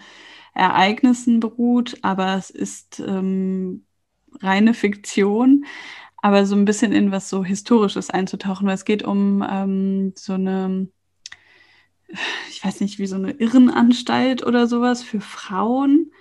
[0.55, 3.87] Ereignissen beruht, aber es ist ähm,
[4.41, 5.65] reine Fiktion.
[6.23, 10.33] Aber so ein bisschen in was so Historisches einzutauchen, weil es geht um ähm, so
[10.35, 10.89] eine
[12.49, 16.13] ich weiß nicht, wie so eine Irrenanstalt oder sowas für Frauen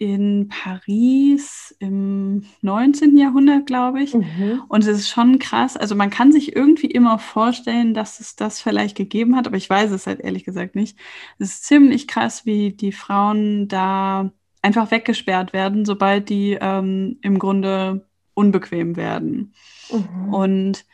[0.00, 3.18] in Paris im 19.
[3.18, 4.14] Jahrhundert, glaube ich.
[4.14, 4.62] Mhm.
[4.66, 5.76] Und es ist schon krass.
[5.76, 9.68] Also man kann sich irgendwie immer vorstellen, dass es das vielleicht gegeben hat, aber ich
[9.68, 10.98] weiß es halt ehrlich gesagt nicht.
[11.38, 14.32] Es ist ziemlich krass, wie die Frauen da
[14.62, 19.52] einfach weggesperrt werden, sobald die ähm, im Grunde unbequem werden.
[19.92, 20.32] Mhm.
[20.32, 20.86] Und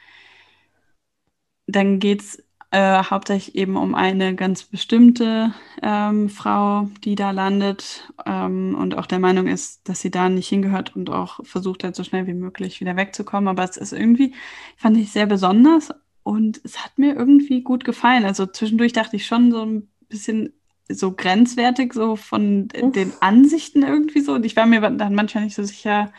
[1.68, 8.12] dann geht es äh, hauptsächlich eben um eine ganz bestimmte ähm, Frau, die da landet
[8.24, 11.94] ähm, und auch der Meinung ist, dass sie da nicht hingehört und auch versucht hat,
[11.94, 13.48] so schnell wie möglich wieder wegzukommen.
[13.48, 14.34] Aber es ist irgendwie,
[14.76, 15.90] fand ich sehr besonders
[16.22, 18.24] und es hat mir irgendwie gut gefallen.
[18.24, 20.52] Also zwischendurch dachte ich schon so ein bisschen
[20.88, 22.92] so grenzwertig, so von Uff.
[22.92, 24.34] den Ansichten irgendwie so.
[24.34, 26.12] Und ich war mir dann manchmal nicht so sicher,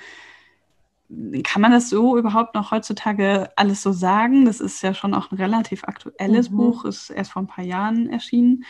[1.44, 4.46] kann man das so überhaupt noch heutzutage alles so sagen?
[4.46, 6.58] Das ist ja schon auch ein relativ aktuelles mhm.
[6.58, 8.66] Buch, ist erst vor ein paar Jahren erschienen.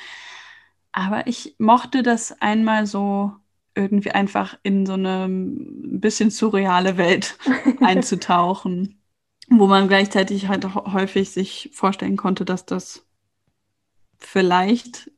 [0.91, 3.33] Aber ich mochte das einmal so
[3.75, 7.37] irgendwie einfach in so eine ein bisschen surreale Welt
[7.81, 8.99] einzutauchen,
[9.49, 13.05] wo man gleichzeitig halt häufig sich vorstellen konnte, dass das
[14.19, 15.11] vielleicht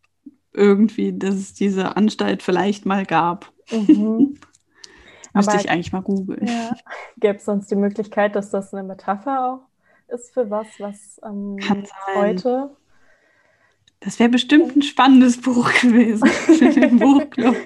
[0.53, 3.51] irgendwie, dass es diese Anstalt vielleicht mal gab.
[3.71, 4.37] Mhm.
[5.45, 6.47] Müsste ich eigentlich mal googeln.
[6.47, 6.75] Ja.
[7.17, 9.69] Gäbe es sonst die Möglichkeit, dass das eine Metapher auch
[10.07, 11.57] ist für was, was ähm,
[12.15, 12.75] heute.
[13.99, 17.57] Das wäre bestimmt ein spannendes Buch gewesen für den Buchclub.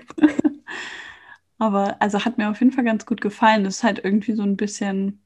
[1.60, 3.64] Aber also hat mir auf jeden Fall ganz gut gefallen.
[3.64, 5.24] Das ist halt irgendwie so ein bisschen,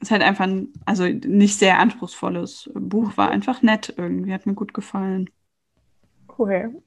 [0.00, 4.54] ist halt einfach ein, also nicht sehr anspruchsvolles Buch, war einfach nett irgendwie, hat mir
[4.54, 5.30] gut gefallen.
[6.36, 6.82] Cool.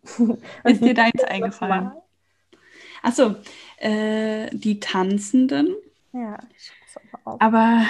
[0.63, 1.91] Ist dir deins eingefallen?
[3.01, 3.35] Achso,
[3.81, 5.69] äh, die Tanzenden.
[6.13, 6.37] Ja,
[7.39, 7.83] aber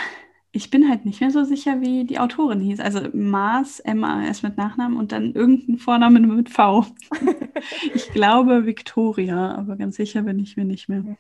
[0.52, 2.80] ich bin halt nicht mehr so sicher, wie die Autorin hieß.
[2.80, 6.86] Also Mars, M-A-S mit Nachnamen und dann irgendein Vorname mit V.
[7.94, 11.04] ich glaube Victoria, aber ganz sicher bin ich mir nicht mehr.
[11.06, 11.16] Ja,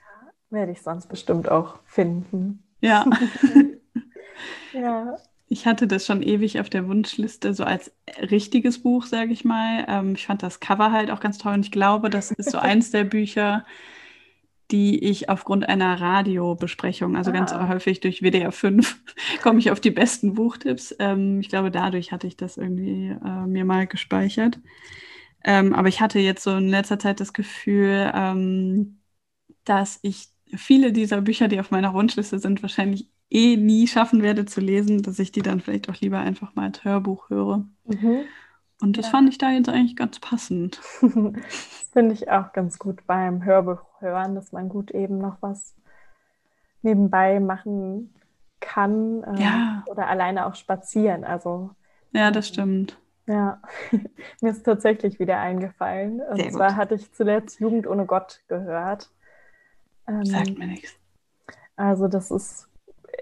[0.49, 2.63] werde ich sonst bestimmt auch finden.
[2.81, 3.05] Ja.
[4.73, 5.17] ja.
[5.47, 7.91] Ich hatte das schon ewig auf der Wunschliste, so als
[8.31, 9.85] richtiges Buch, sage ich mal.
[9.87, 12.57] Ähm, ich fand das Cover halt auch ganz toll und ich glaube, das ist so
[12.57, 13.65] eins der Bücher,
[14.71, 17.33] die ich aufgrund einer Radiobesprechung, also ah.
[17.33, 19.01] ganz häufig durch WDR 5,
[19.41, 20.95] komme ich auf die besten Buchtipps.
[20.99, 24.59] Ähm, ich glaube, dadurch hatte ich das irgendwie äh, mir mal gespeichert.
[25.43, 28.99] Ähm, aber ich hatte jetzt so in letzter Zeit das Gefühl, ähm,
[29.63, 34.45] dass ich viele dieser Bücher, die auf meiner Wunschliste sind, wahrscheinlich eh nie schaffen werde
[34.45, 37.65] zu lesen, dass ich die dann vielleicht auch lieber einfach mal als Hörbuch höre.
[37.85, 38.23] Mhm.
[38.81, 39.11] Und das ja.
[39.11, 40.75] fand ich da jetzt eigentlich ganz passend.
[41.93, 45.75] Finde ich auch ganz gut beim Hörbuch hören, dass man gut eben noch was
[46.81, 48.13] nebenbei machen
[48.59, 49.83] kann äh, ja.
[49.87, 51.23] oder alleine auch spazieren.
[51.23, 51.71] Also
[52.11, 52.97] ja, das stimmt.
[53.27, 53.61] Ja,
[54.41, 56.21] mir ist tatsächlich wieder eingefallen.
[56.21, 56.77] Und Sehr zwar gut.
[56.77, 59.11] hatte ich zuletzt Jugend ohne Gott gehört.
[60.07, 60.95] Ähm, Sagt mir nichts.
[61.75, 62.67] Also das ist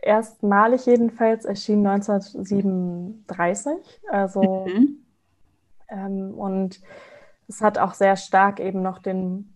[0.02, 3.74] erstmalig jedenfalls erschienen 1937.
[4.10, 5.06] Also mhm.
[5.90, 6.82] Ähm, und
[7.48, 9.56] es hat auch sehr stark eben noch den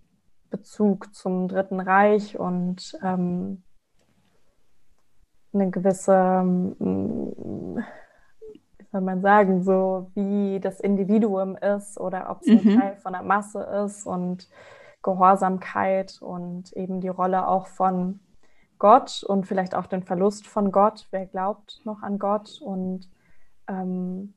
[0.50, 3.64] Bezug zum Dritten Reich und ähm,
[5.54, 7.84] eine gewisse, ähm,
[8.78, 12.70] wie soll man sagen, so wie das Individuum ist oder ob es mhm.
[12.70, 14.50] ein Teil von der Masse ist und
[15.04, 18.20] Gehorsamkeit und eben die Rolle auch von
[18.80, 21.08] Gott und vielleicht auch den Verlust von Gott.
[21.12, 22.60] Wer glaubt noch an Gott?
[22.62, 23.10] Und
[23.68, 24.34] ähm,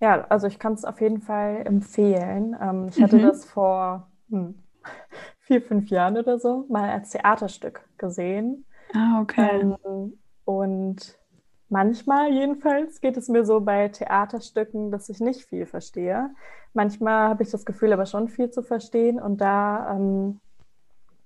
[0.00, 2.56] ja, also ich kann es auf jeden Fall empfehlen.
[2.60, 3.22] Ähm, ich hatte mhm.
[3.22, 4.62] das vor hm,
[5.40, 8.66] vier, fünf Jahren oder so mal als Theaterstück gesehen.
[8.94, 9.60] Ah, okay.
[9.62, 11.18] Ähm, und
[11.68, 16.30] manchmal jedenfalls geht es mir so bei Theaterstücken, dass ich nicht viel verstehe.
[16.74, 19.18] Manchmal habe ich das Gefühl, aber schon viel zu verstehen.
[19.18, 20.40] Und da ähm,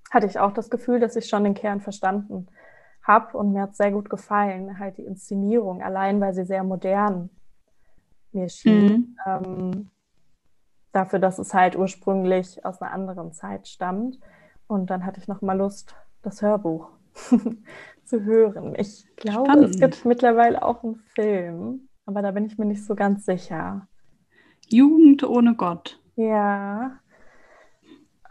[0.09, 2.47] hatte ich auch das Gefühl, dass ich schon den Kern verstanden
[3.03, 3.37] habe.
[3.37, 7.29] Und mir hat es sehr gut gefallen, halt die Inszenierung, allein weil sie sehr modern
[8.33, 9.15] mir schien.
[9.25, 9.45] Mhm.
[9.45, 9.89] Ähm,
[10.91, 14.19] dafür, dass es halt ursprünglich aus einer anderen Zeit stammt.
[14.67, 16.89] Und dann hatte ich noch mal Lust, das Hörbuch
[18.05, 18.75] zu hören.
[18.77, 19.69] Ich glaube, Spannend.
[19.69, 23.87] es gibt mittlerweile auch einen Film, aber da bin ich mir nicht so ganz sicher.
[24.69, 25.99] Jugend ohne Gott.
[26.15, 26.99] Ja.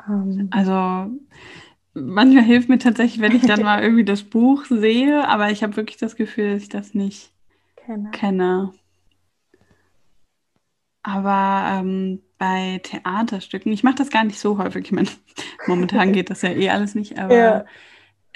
[0.09, 0.49] Ähm.
[0.51, 1.11] Also
[1.95, 5.77] manchmal hilft mir tatsächlich, wenn ich dann mal irgendwie das Buch sehe, aber ich habe
[5.77, 7.33] wirklich das Gefühl, dass ich das nicht
[7.77, 8.11] kenne.
[8.13, 8.73] kenne.
[11.03, 14.87] Aber ähm, bei Theaterstücken, ich mache das gar nicht so häufig.
[14.87, 15.09] Ich meine,
[15.67, 17.65] momentan geht das ja eh alles nicht, aber ja.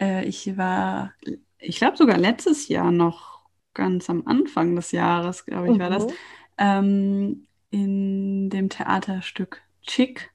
[0.00, 1.12] äh, ich war,
[1.58, 3.42] ich glaube sogar letztes Jahr noch
[3.74, 5.80] ganz am Anfang des Jahres, glaube ich, mhm.
[5.80, 6.12] war das, mhm.
[6.58, 10.32] ähm, in dem Theaterstück Chick,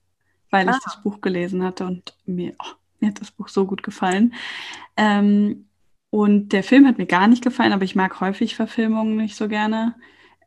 [0.52, 0.74] weil ah.
[0.74, 4.34] ich das Buch gelesen hatte und mir, oh, mir hat das Buch so gut gefallen.
[4.98, 5.68] Ähm,
[6.12, 9.48] und der Film hat mir gar nicht gefallen, aber ich mag häufig Verfilmungen nicht so
[9.48, 9.96] gerne.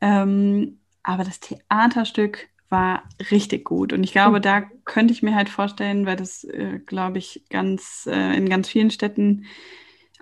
[0.00, 3.92] Ähm, aber das Theaterstück war richtig gut.
[3.92, 8.08] Und ich glaube, da könnte ich mir halt vorstellen, weil das, äh, glaube ich, ganz
[8.10, 9.44] äh, in ganz vielen Städten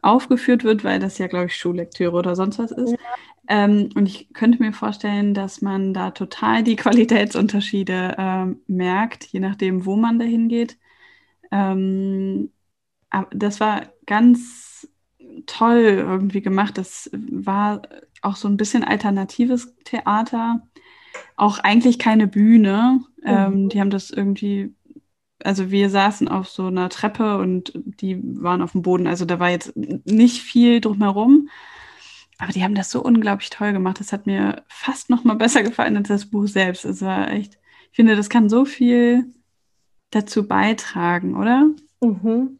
[0.02, 2.92] aufgeführt wird, weil das ja, glaube ich, Schullektüre oder sonst was ist.
[2.92, 2.98] Ja.
[3.48, 9.40] Ähm, und ich könnte mir vorstellen, dass man da total die Qualitätsunterschiede äh, merkt, je
[9.40, 10.78] nachdem, wo man da hingeht.
[11.52, 12.50] Ähm,
[13.32, 14.88] das war ganz
[15.46, 16.78] toll irgendwie gemacht.
[16.78, 17.82] Das war
[18.22, 20.62] auch so ein bisschen alternatives Theater
[21.36, 23.00] auch eigentlich keine Bühne.
[23.24, 23.68] Ähm, mhm.
[23.68, 24.74] die haben das irgendwie,
[25.42, 29.06] also wir saßen auf so einer Treppe und die waren auf dem Boden.
[29.06, 31.48] Also da war jetzt nicht viel drumherum.
[32.38, 34.00] Aber die haben das so unglaublich toll gemacht.
[34.00, 36.84] Das hat mir fast noch mal besser gefallen als das Buch selbst.
[36.86, 37.58] Es war echt,
[37.90, 39.26] ich finde, das kann so viel
[40.10, 41.68] dazu beitragen, oder?
[42.00, 42.58] Mhm.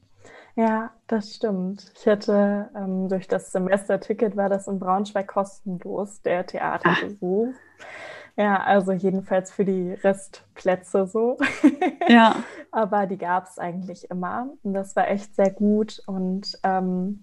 [0.57, 1.93] Ja, das stimmt.
[1.97, 7.49] Ich hätte ähm, durch das Semesterticket war das in Braunschweig kostenlos, der Theaterbesuch.
[7.53, 8.37] Ach.
[8.37, 11.37] Ja, also jedenfalls für die Restplätze so.
[12.09, 12.35] Ja.
[12.73, 14.49] Aber die gab es eigentlich immer.
[14.63, 16.03] Und das war echt sehr gut.
[16.07, 17.23] Und ähm,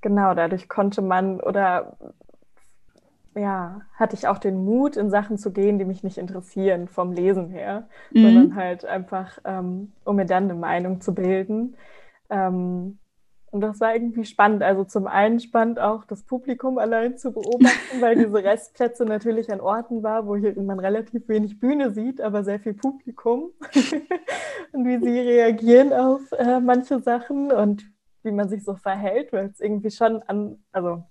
[0.00, 1.96] genau, dadurch konnte man oder
[3.34, 7.12] ja, hatte ich auch den Mut, in Sachen zu gehen, die mich nicht interessieren vom
[7.12, 8.22] Lesen her, mhm.
[8.22, 11.76] sondern halt einfach, ähm, um mir dann eine Meinung zu bilden.
[12.30, 12.98] Ähm,
[13.50, 14.62] und das war irgendwie spannend.
[14.62, 19.60] Also zum einen spannend auch das Publikum allein zu beobachten, weil diese Restplätze natürlich an
[19.60, 23.50] Orten war, wo hier man relativ wenig Bühne sieht, aber sehr viel Publikum.
[24.72, 27.84] und wie sie reagieren auf äh, manche Sachen und
[28.22, 31.02] wie man sich so verhält, weil es irgendwie schon an, also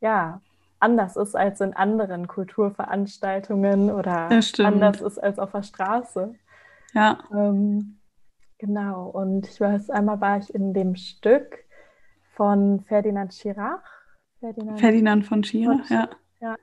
[0.00, 0.40] ja,
[0.78, 6.34] anders ist als in anderen Kulturveranstaltungen oder anders ist als auf der Straße.
[6.92, 7.18] Ja.
[7.32, 7.98] Ähm,
[8.62, 9.10] genau.
[9.10, 11.58] Und ich weiß, einmal war ich in dem Stück
[12.34, 13.82] von Ferdinand Schirach.
[14.38, 16.08] Ferdinand, Ferdinand von Schirach, ja.
[16.40, 16.56] ja.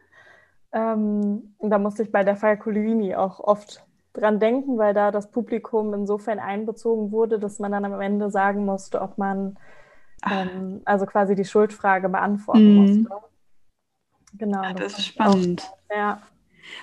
[0.72, 5.94] Ähm, da musste ich bei der Falcolini auch oft dran denken, weil da das Publikum
[5.94, 9.58] insofern einbezogen wurde, dass man dann am Ende sagen musste, ob man
[10.30, 12.78] ähm, also quasi die Schuldfrage beantworten mm.
[12.78, 13.10] musste.
[14.38, 14.64] Genau.
[14.64, 15.64] Ja, das, das ist spannend.
[15.90, 16.22] Auch, ja.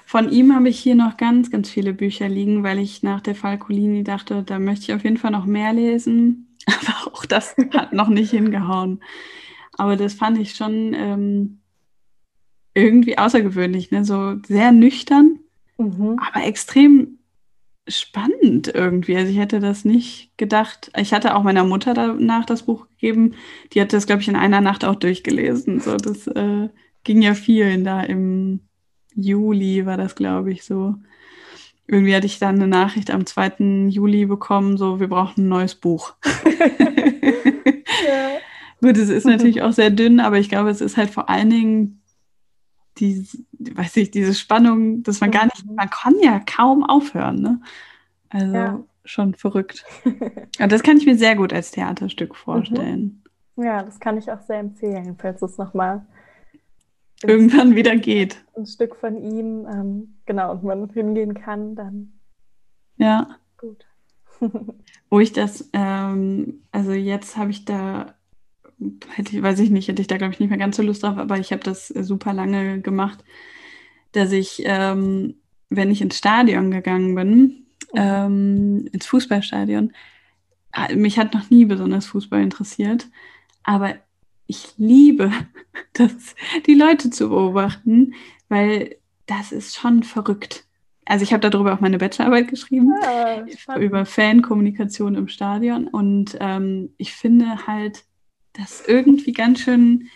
[0.04, 3.34] Von ihm habe ich hier noch ganz, ganz viele Bücher liegen, weil ich nach der
[3.34, 6.56] Falcolini dachte, da möchte ich auf jeden Fall noch mehr lesen.
[6.66, 9.00] Aber auch das hat noch nicht hingehauen.
[9.78, 11.58] Aber das fand ich schon ähm,
[12.76, 14.04] irgendwie außergewöhnlich, ne?
[14.04, 15.40] so sehr nüchtern,
[15.78, 16.18] mhm.
[16.18, 17.18] aber extrem
[17.88, 19.16] spannend irgendwie.
[19.16, 20.90] Also ich hätte das nicht gedacht.
[20.96, 23.34] Ich hatte auch meiner Mutter danach das Buch gegeben.
[23.72, 25.80] Die hat das, glaube ich, in einer Nacht auch durchgelesen.
[25.80, 26.68] So, das äh,
[27.04, 28.65] ging ja vielen da im
[29.16, 30.96] Juli, war das, glaube ich, so
[31.88, 33.88] irgendwie hatte ich dann eine Nachricht am 2.
[33.88, 36.14] Juli bekommen, so, wir brauchen ein neues Buch.
[36.44, 38.28] ja.
[38.80, 41.50] Gut, es ist natürlich auch sehr dünn, aber ich glaube, es ist halt vor allen
[41.50, 42.02] Dingen
[42.98, 45.76] die, weiß ich, diese Spannung, dass man gar nicht, mhm.
[45.76, 47.60] man kann ja kaum aufhören, ne?
[48.30, 48.84] Also ja.
[49.04, 49.84] schon verrückt.
[50.04, 53.22] Und das kann ich mir sehr gut als Theaterstück vorstellen.
[53.54, 53.64] Mhm.
[53.64, 56.04] Ja, das kann ich auch sehr empfehlen, falls es nochmal
[57.22, 58.44] irgendwann wieder geht.
[58.56, 62.12] Ein Stück von ihm, ähm, genau, und man hingehen kann, dann
[62.96, 63.38] Ja.
[63.58, 63.86] Gut.
[65.10, 68.14] Wo ich das, ähm, also jetzt habe ich da,
[69.14, 71.02] hätte ich, weiß ich nicht, hätte ich da, glaube ich, nicht mehr ganz so Lust
[71.02, 73.24] drauf, aber ich habe das super lange gemacht,
[74.12, 75.36] dass ich, ähm,
[75.70, 77.64] wenn ich ins Stadion gegangen bin, mhm.
[77.94, 79.92] ähm, ins Fußballstadion,
[80.94, 83.08] mich hat noch nie besonders Fußball interessiert,
[83.62, 83.94] aber
[84.46, 85.30] ich liebe
[85.92, 86.34] das,
[86.66, 88.14] die Leute zu beobachten,
[88.48, 90.64] weil das ist schon verrückt.
[91.04, 93.44] Also ich habe darüber auch meine Bachelorarbeit geschrieben, ja,
[93.76, 95.86] über Fankommunikation im Stadion.
[95.86, 98.04] Und ähm, ich finde halt,
[98.56, 100.08] das irgendwie ganz schön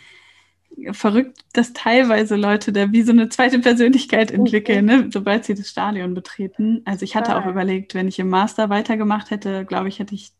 [0.93, 5.03] verrückt, dass teilweise Leute da wie so eine zweite Persönlichkeit entwickeln, okay.
[5.03, 6.83] ne, sobald sie das Stadion betreten.
[6.85, 10.33] Also ich hatte auch überlegt, wenn ich im Master weitergemacht hätte, glaube ich, hätte ich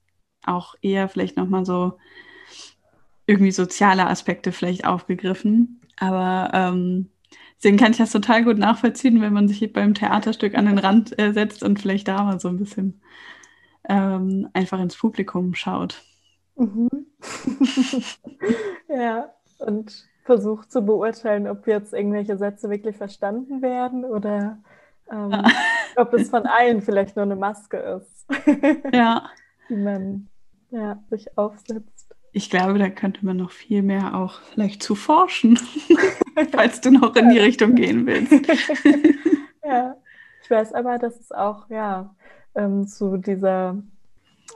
[0.45, 1.99] auch eher vielleicht nochmal so
[3.31, 5.81] irgendwie soziale Aspekte vielleicht aufgegriffen.
[5.97, 7.11] Aber ähm,
[7.57, 11.17] deswegen kann ich das total gut nachvollziehen, wenn man sich beim Theaterstück an den Rand
[11.19, 13.01] äh, setzt und vielleicht da mal so ein bisschen
[13.89, 16.03] ähm, einfach ins Publikum schaut.
[16.57, 16.89] Mhm.
[18.89, 24.59] ja, und versucht zu beurteilen, ob jetzt irgendwelche Sätze wirklich verstanden werden oder
[25.11, 25.45] ähm, ja.
[25.97, 28.27] ob es von allen vielleicht nur eine Maske ist.
[28.93, 29.31] ja.
[29.69, 30.29] Die man
[30.71, 32.00] ja, sich aufsetzt.
[32.33, 35.59] Ich glaube, da könnte man noch viel mehr auch vielleicht zu forschen,
[36.53, 38.33] falls du noch in die Richtung gehen willst.
[39.65, 39.97] ja,
[40.43, 42.15] ich weiß aber, dass es auch ja
[42.55, 43.83] ähm, zu dieser,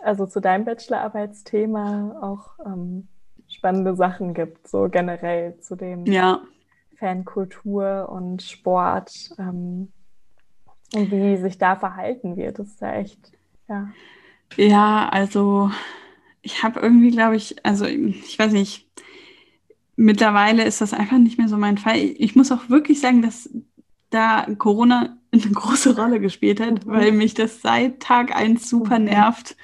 [0.03, 3.09] also zu deinem Bachelorarbeitsthema auch ähm,
[3.49, 6.43] spannende Sachen gibt, so generell zu dem ja.
[6.99, 9.93] Fankultur und Sport ähm,
[10.95, 12.59] und wie sich da verhalten wird.
[12.59, 13.33] Das ist ja echt,
[13.69, 13.89] ja.
[14.57, 15.71] Ja, also
[16.45, 18.87] ich habe irgendwie, glaube ich, also ich weiß nicht,
[19.97, 21.99] mittlerweile ist das einfach nicht mehr so mein Fall.
[21.99, 23.49] Ich muss auch wirklich sagen, dass
[24.11, 26.91] da Corona eine große Rolle gespielt hat, mhm.
[26.91, 29.07] weil mich das seit Tag eins super mhm.
[29.07, 29.57] nervt,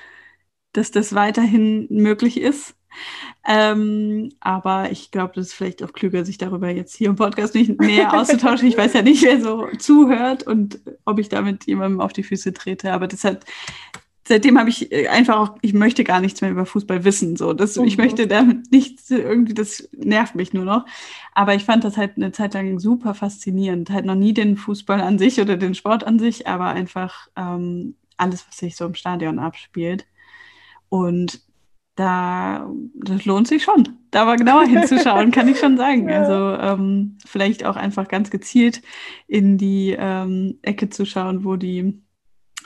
[0.73, 2.75] dass das weiterhin möglich ist.
[3.47, 7.55] Ähm, aber ich glaube, das ist vielleicht auch klüger, sich darüber jetzt hier im Podcast
[7.55, 8.69] nicht näher auszutauschen.
[8.69, 12.53] Ich weiß ja nicht, wer so zuhört und ob ich damit jemandem auf die Füße
[12.53, 12.93] trete.
[12.93, 13.45] Aber deshalb
[14.31, 17.37] seitdem habe ich äh, einfach auch, ich möchte gar nichts mehr über Fußball wissen.
[17.37, 17.85] So, das, mhm.
[17.85, 20.87] Ich möchte damit nichts, irgendwie, das nervt mich nur noch.
[21.35, 23.91] Aber ich fand das halt eine Zeit lang super faszinierend.
[23.91, 27.97] Halt noch nie den Fußball an sich oder den Sport an sich, aber einfach ähm,
[28.17, 30.07] alles, was sich so im Stadion abspielt.
[30.89, 31.41] Und
[31.97, 36.09] da, das lohnt sich schon, da mal genauer hinzuschauen, kann ich schon sagen.
[36.11, 38.81] Also ähm, vielleicht auch einfach ganz gezielt
[39.27, 42.01] in die ähm, Ecke zu schauen, wo die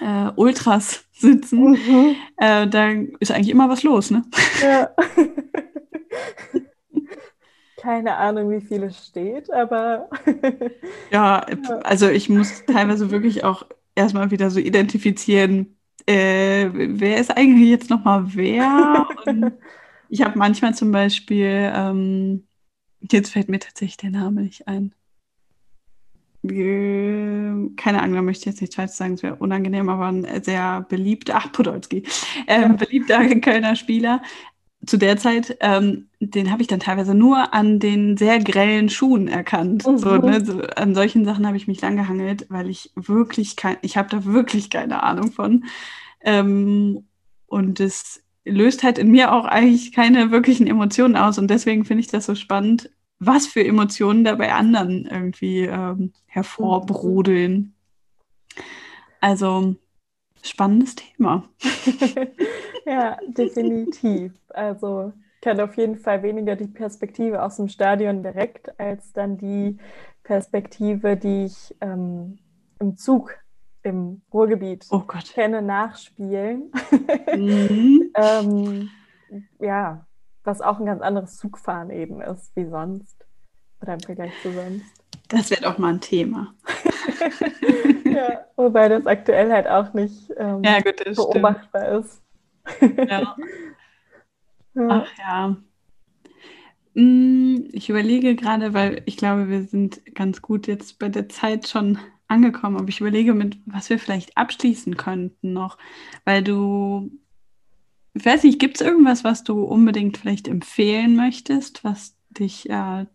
[0.01, 2.17] äh, Ultras sitzen, mhm.
[2.37, 2.91] äh, da
[3.21, 4.25] ist eigentlich immer was los, ne?
[4.63, 4.91] Ja.
[7.77, 10.09] Keine Ahnung, wie viel es steht, aber.
[11.11, 11.45] ja,
[11.83, 15.77] also ich muss teilweise wirklich auch erstmal wieder so identifizieren,
[16.07, 19.07] äh, wer ist eigentlich jetzt nochmal wer?
[19.27, 19.53] Und
[20.09, 22.47] ich habe manchmal zum Beispiel, ähm,
[23.01, 24.95] jetzt fällt mir tatsächlich der Name nicht ein.
[26.45, 30.27] Äh, keine Ahnung, da möchte ich jetzt nichts falsch sagen, es wäre unangenehm, aber ein
[30.43, 32.05] sehr beliebter, ach, Podolski,
[32.47, 34.23] ähm, beliebter Kölner Spieler
[34.87, 39.29] zu der Zeit, ähm, den habe ich dann teilweise nur an den sehr grellen Schuhen
[39.29, 39.87] erkannt.
[39.87, 39.99] Mhm.
[39.99, 43.77] So, ne, so, an solchen Sachen habe ich mich lang gehangelt, weil ich wirklich kein,
[43.83, 45.65] ich habe da wirklich keine Ahnung von.
[46.21, 47.07] Ähm,
[47.47, 51.39] und es löst halt in mir auch eigentlich keine wirklichen Emotionen aus.
[51.39, 52.91] Und deswegen finde ich das so spannend,
[53.27, 57.75] was für Emotionen da bei anderen irgendwie ähm, hervorbrodeln.
[59.21, 59.77] Also
[60.43, 61.49] spannendes Thema.
[62.87, 64.33] ja, definitiv.
[64.49, 69.39] Also ich kann auf jeden Fall weniger die Perspektive aus dem Stadion direkt, als dann
[69.39, 69.79] die
[70.23, 72.39] Perspektive, die ich ähm,
[72.81, 73.39] im Zug
[73.83, 76.73] im Ruhrgebiet oh kenne, nachspielen.
[77.35, 78.13] Mhm.
[78.15, 78.91] ähm,
[79.59, 80.07] ja,
[80.45, 83.25] was auch ein ganz anderes Zugfahren eben ist, wie sonst.
[83.81, 84.87] Oder im Vergleich zu sonst.
[85.29, 86.55] Das wäre doch mal ein Thema.
[88.05, 92.05] ja, wobei das aktuell halt auch nicht ähm, ja, gut, beobachtbar stimmt.
[92.05, 92.23] ist.
[93.11, 93.37] ja.
[94.89, 95.57] Ach ja.
[96.95, 101.69] Hm, ich überlege gerade, weil ich glaube, wir sind ganz gut jetzt bei der Zeit
[101.69, 105.79] schon angekommen, aber ich überlege, mit was wir vielleicht abschließen könnten noch,
[106.25, 107.11] weil du
[108.15, 113.07] ich weiß nicht, gibt es irgendwas, was du unbedingt vielleicht empfehlen möchtest, was dich, äh,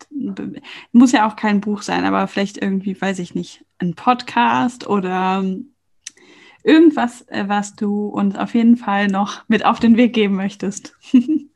[0.91, 5.43] muss ja auch kein Buch sein, aber vielleicht irgendwie, weiß ich nicht, ein Podcast oder
[6.63, 10.95] irgendwas, äh, was du uns auf jeden Fall noch mit auf den Weg geben möchtest.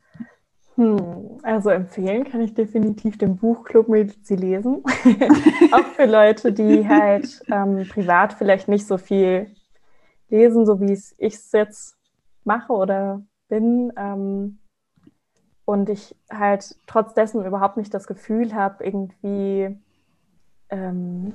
[0.76, 4.82] Hm, also empfehlen kann ich definitiv den Buchclub Medizin lesen.
[5.72, 9.54] auch für Leute, die halt ähm, privat vielleicht nicht so viel
[10.30, 11.96] lesen, so wie ich es jetzt
[12.42, 13.92] mache oder bin.
[13.96, 14.58] Ähm,
[15.64, 19.78] und ich halt trotz dessen überhaupt nicht das Gefühl habe, irgendwie,
[20.68, 21.34] ähm,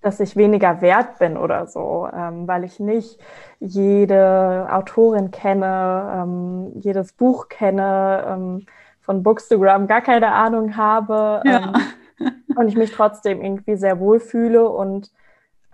[0.00, 3.20] dass ich weniger wert bin oder so, ähm, weil ich nicht
[3.60, 8.66] jede Autorin kenne, ähm, jedes Buch kenne, ähm,
[9.00, 11.72] von Bookstagram gar keine Ahnung habe ja.
[12.18, 15.10] Ähm, und ich mich trotzdem irgendwie sehr wohl fühle und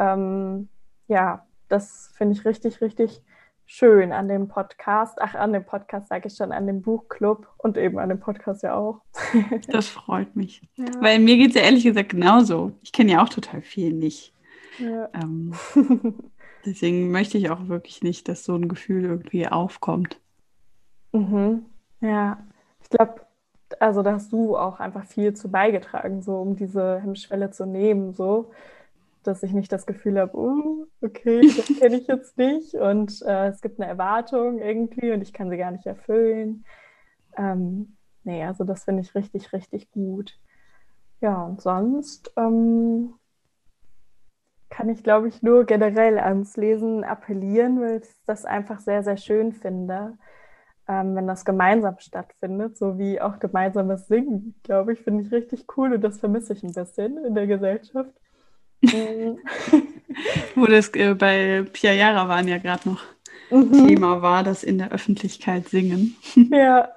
[0.01, 3.21] ja, das finde ich richtig, richtig
[3.69, 5.19] schön an dem Podcast.
[5.21, 8.63] Ach, an dem Podcast sage ich schon, an dem Buchclub und eben an dem Podcast
[8.63, 9.03] ja auch.
[9.69, 10.63] das freut mich.
[10.77, 10.87] Ja.
[11.01, 12.73] Weil mir geht es ja ehrlich gesagt genauso.
[12.83, 14.33] Ich kenne ja auch total viel nicht.
[14.79, 15.11] Ja.
[15.13, 15.53] Ähm,
[16.65, 20.19] deswegen möchte ich auch wirklich nicht, dass so ein Gefühl irgendwie aufkommt.
[21.13, 21.67] Mhm.
[22.01, 22.39] Ja,
[22.81, 23.21] ich glaube,
[23.81, 28.15] also da hast du auch einfach viel zu beigetragen, so um diese Hemmschwelle zu nehmen,
[28.15, 28.51] so
[29.23, 33.49] dass ich nicht das Gefühl habe, oh, okay, das kenne ich jetzt nicht und äh,
[33.49, 36.65] es gibt eine Erwartung irgendwie und ich kann sie gar nicht erfüllen.
[37.37, 40.39] Ähm, nee, also das finde ich richtig, richtig gut.
[41.21, 43.15] Ja, und sonst ähm,
[44.71, 49.17] kann ich, glaube ich, nur generell ans Lesen appellieren, weil ich das einfach sehr, sehr
[49.17, 50.17] schön finde,
[50.89, 55.67] ähm, wenn das gemeinsam stattfindet, so wie auch gemeinsames Singen, glaube ich, finde ich richtig
[55.77, 58.13] cool und das vermisse ich ein bisschen in der Gesellschaft.
[60.55, 63.03] Wo das äh, bei Pia Yara waren ja gerade noch
[63.51, 63.87] mhm.
[63.87, 66.17] Thema war, das in der Öffentlichkeit singen.
[66.51, 66.89] Ja,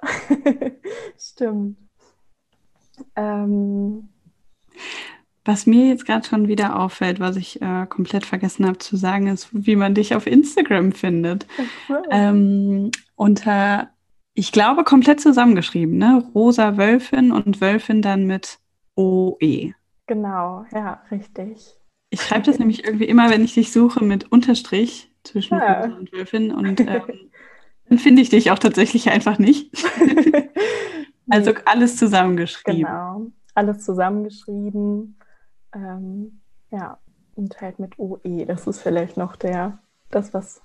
[1.18, 1.76] stimmt.
[3.16, 4.08] Ähm.
[5.44, 9.26] Was mir jetzt gerade schon wieder auffällt, was ich äh, komplett vergessen habe zu sagen,
[9.26, 11.48] ist, wie man dich auf Instagram findet.
[11.88, 12.00] Okay.
[12.12, 13.90] Ähm, unter,
[14.34, 16.24] ich glaube, komplett zusammengeschrieben, ne?
[16.32, 18.60] Rosa Wölfin und Wölfin dann mit
[18.94, 19.72] OE.
[20.06, 21.76] Genau, ja, richtig.
[22.10, 25.84] Ich schreibe das nämlich irgendwie immer, wenn ich dich suche, mit Unterstrich zwischen ja.
[25.84, 27.30] und Wölfin und ähm,
[27.88, 29.72] dann finde ich dich auch tatsächlich einfach nicht.
[31.30, 32.84] also alles zusammengeschrieben.
[32.84, 35.18] Genau, alles zusammengeschrieben.
[35.74, 36.40] Ähm,
[36.70, 36.98] ja,
[37.34, 38.44] und halt mit OE.
[38.46, 39.78] Das ist vielleicht noch der,
[40.10, 40.62] das, was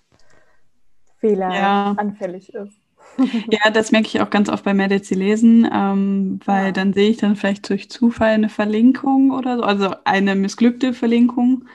[1.20, 2.64] fehleranfällig ja.
[2.64, 2.80] ist.
[3.52, 6.72] Ja, das merke ich auch ganz oft bei Medits lesen, ähm, weil ja.
[6.72, 11.66] dann sehe ich dann vielleicht durch Zufall eine Verlinkung oder so, also eine missglückte Verlinkung,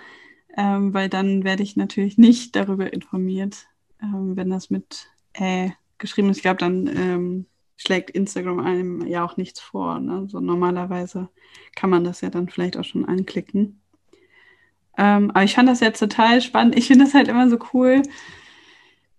[0.57, 3.67] ähm, weil dann werde ich natürlich nicht darüber informiert,
[4.03, 5.71] ähm, wenn das mit äh
[6.03, 6.39] geschrieben ist.
[6.39, 9.99] Ich glaube, dann ähm, schlägt Instagram einem ja auch nichts vor.
[9.99, 10.27] Ne?
[10.29, 11.31] So normalerweise
[11.75, 13.81] kann man das ja dann vielleicht auch schon anklicken.
[14.99, 16.77] Ähm, aber ich fand das jetzt total spannend.
[16.77, 18.03] Ich finde das halt immer so cool,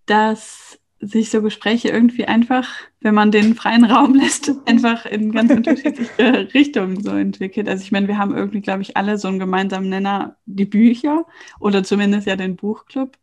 [0.06, 2.68] dass sich so Gespräche irgendwie einfach,
[3.02, 7.68] wenn man den freien Raum lässt, einfach in ganz unterschiedliche Richtungen so entwickelt.
[7.68, 11.26] Also ich meine, wir haben irgendwie, glaube ich, alle so einen gemeinsamen Nenner, die Bücher
[11.60, 13.18] oder zumindest ja den Buchclub.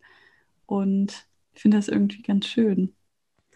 [0.67, 2.95] Und ich finde das irgendwie ganz schön.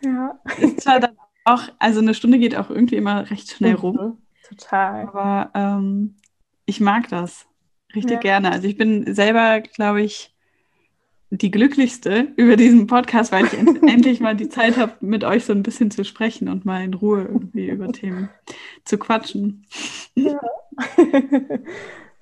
[0.03, 0.39] Ja.
[0.59, 3.97] Ist zwar dann auch, also eine Stunde geht auch irgendwie immer recht schnell rum.
[3.97, 4.19] Mhm,
[4.49, 5.09] total.
[5.09, 6.17] Aber ähm,
[6.67, 7.47] ich mag das
[7.95, 8.21] richtig ja.
[8.21, 8.53] gerne.
[8.53, 10.34] Also ich bin selber, glaube ich,
[11.39, 15.53] die glücklichste über diesen Podcast, weil ich endlich mal die Zeit habe, mit euch so
[15.53, 18.31] ein bisschen zu sprechen und mal in Ruhe irgendwie über Themen
[18.85, 19.67] zu quatschen.
[20.15, 20.41] Ja.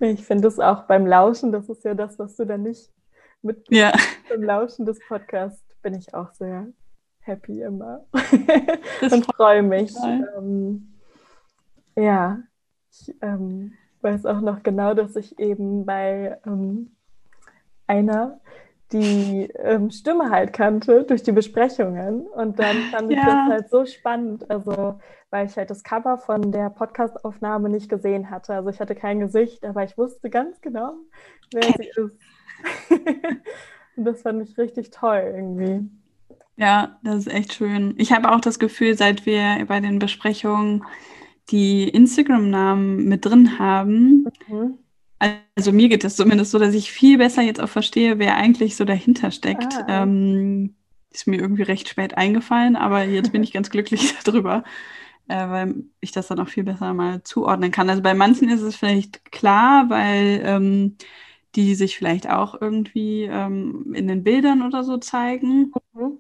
[0.01, 2.91] Ich finde es auch beim Lauschen, das ist ja das, was du dann nicht
[3.41, 3.93] mit ja.
[4.29, 6.67] beim Lauschen des Podcasts bin ich auch sehr
[7.21, 8.05] happy immer
[9.01, 9.95] und freue mich.
[10.37, 10.93] Ähm,
[11.97, 12.41] ja,
[12.91, 16.97] ich ähm, weiß auch noch genau, dass ich eben bei ähm,
[17.87, 18.41] einer
[18.93, 22.27] die ähm, Stimme halt kannte durch die Besprechungen.
[22.27, 23.25] Und dann fand ich ja.
[23.25, 24.51] das halt so spannend.
[24.51, 28.55] Also, weil ich halt das Cover von der Podcastaufnahme nicht gesehen hatte.
[28.55, 30.95] Also ich hatte kein Gesicht, aber ich wusste ganz genau,
[31.53, 31.99] wer sie ist.
[33.97, 35.89] Und das fand ich richtig toll irgendwie.
[36.57, 37.95] Ja, das ist echt schön.
[37.97, 40.85] Ich habe auch das Gefühl, seit wir bei den Besprechungen
[41.51, 44.79] die Instagram-Namen mit drin haben, mhm.
[45.55, 48.75] Also mir geht es zumindest so, dass ich viel besser jetzt auch verstehe, wer eigentlich
[48.75, 49.73] so dahinter steckt.
[49.75, 50.03] Ah.
[50.03, 50.75] Ähm,
[51.13, 54.65] ist mir irgendwie recht spät eingefallen, aber jetzt bin ich ganz glücklich darüber,
[55.29, 57.89] äh, weil ich das dann auch viel besser mal zuordnen kann.
[57.89, 60.97] Also bei manchen ist es vielleicht klar, weil ähm,
[61.55, 65.73] die sich vielleicht auch irgendwie ähm, in den Bildern oder so zeigen.
[65.93, 66.19] Mhm.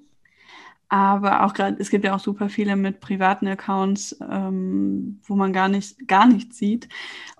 [0.88, 5.54] Aber auch gerade, es gibt ja auch super viele mit privaten Accounts, ähm, wo man
[5.54, 6.88] gar nicht, gar nichts sieht.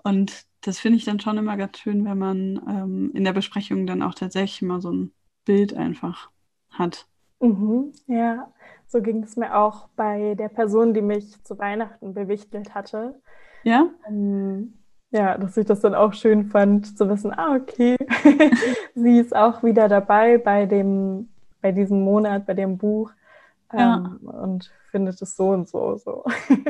[0.03, 3.85] Und das finde ich dann schon immer ganz schön, wenn man ähm, in der Besprechung
[3.85, 5.11] dann auch tatsächlich mal so ein
[5.45, 6.29] Bild einfach
[6.71, 7.05] hat.
[7.39, 8.51] Mhm, ja,
[8.87, 13.19] so ging es mir auch bei der Person, die mich zu Weihnachten bewichtelt hatte.
[13.63, 13.89] Ja?
[14.07, 14.75] Ähm,
[15.11, 17.97] ja, dass ich das dann auch schön fand, zu wissen, ah, okay,
[18.95, 21.29] sie ist auch wieder dabei bei dem,
[21.61, 23.11] bei diesem Monat, bei dem Buch.
[23.73, 23.97] Ja.
[23.97, 25.97] Ähm, und findet es so und so.
[25.97, 26.23] so.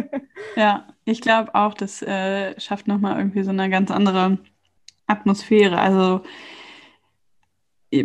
[0.55, 4.37] ja, ich glaube auch, das äh, schafft nochmal irgendwie so eine ganz andere
[5.07, 5.77] Atmosphäre.
[5.77, 6.21] Also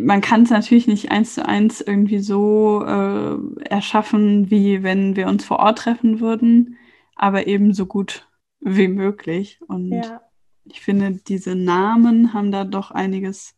[0.01, 5.29] man kann es natürlich nicht eins zu eins irgendwie so äh, erschaffen, wie wenn wir
[5.29, 6.77] uns vor Ort treffen würden,
[7.15, 8.29] aber eben so gut
[8.61, 9.61] wie möglich.
[9.69, 10.21] Und ja.
[10.65, 13.55] ich finde, diese Namen haben da doch einiges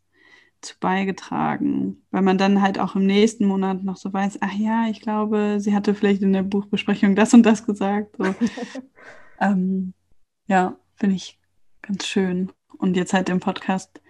[0.63, 4.87] zu beigetragen, weil man dann halt auch im nächsten Monat noch so weiß, ach ja,
[4.89, 8.17] ich glaube, sie hatte vielleicht in der Buchbesprechung das und das gesagt.
[8.19, 8.35] So.
[9.41, 9.95] ähm,
[10.47, 11.39] ja, finde ich
[11.83, 12.53] ganz schön.
[12.79, 14.01] Und jetzt halt im Podcast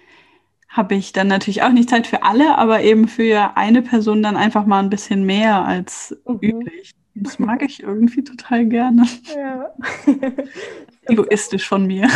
[0.69, 4.37] habe ich dann natürlich auch nicht Zeit für alle, aber eben für eine Person dann
[4.37, 6.39] einfach mal ein bisschen mehr als mhm.
[6.41, 6.93] üblich.
[7.15, 9.05] Das mag ich irgendwie total gerne.
[9.37, 9.75] Ja.
[11.07, 12.09] Egoistisch von mir.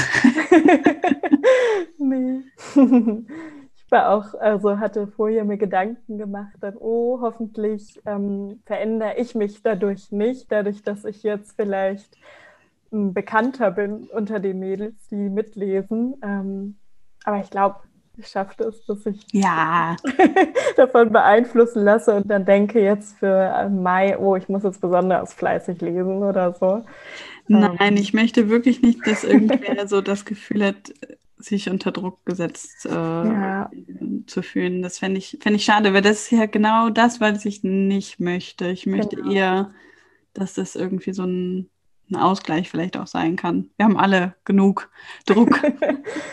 [1.99, 2.41] nee.
[3.95, 9.63] War auch, also hatte vorher mir Gedanken gemacht, dann, oh, hoffentlich ähm, verändere ich mich
[9.63, 12.17] dadurch nicht, dadurch, dass ich jetzt vielleicht
[12.93, 16.17] ähm, bekannter bin unter den Mädels, die mitlesen.
[16.25, 16.77] Ähm,
[17.23, 17.77] aber ich glaube,
[18.17, 19.95] ich schaffe das, dass ich ja.
[20.77, 25.81] davon beeinflussen lasse und dann denke jetzt für Mai, oh, ich muss jetzt besonders fleißig
[25.81, 26.85] lesen oder so.
[27.47, 27.97] Nein, ähm.
[27.97, 30.93] ich möchte wirklich nicht, dass irgendwer so das Gefühl hat,
[31.45, 33.71] sich unter Druck gesetzt äh, ja.
[34.27, 34.83] zu fühlen.
[34.83, 38.21] Das fände ich, fänd ich schade, weil das ist ja genau das, was ich nicht
[38.21, 38.69] möchte.
[38.69, 39.31] Ich möchte genau.
[39.31, 39.71] eher,
[40.33, 41.69] dass das irgendwie so ein
[42.11, 43.71] ein Ausgleich vielleicht auch sein kann.
[43.77, 44.91] Wir haben alle genug
[45.27, 45.61] Druck.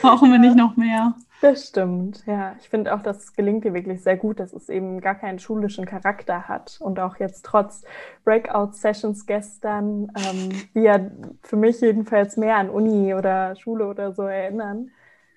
[0.01, 1.15] Brauchen wir nicht noch mehr.
[1.41, 2.55] Das stimmt, ja.
[2.59, 5.85] Ich finde auch, das gelingt dir wirklich sehr gut, dass es eben gar keinen schulischen
[5.85, 6.77] Charakter hat.
[6.79, 7.83] Und auch jetzt trotz
[8.25, 10.99] Breakout-Sessions gestern, ähm, die ja
[11.41, 14.91] für mich jedenfalls mehr an Uni oder Schule oder so erinnern,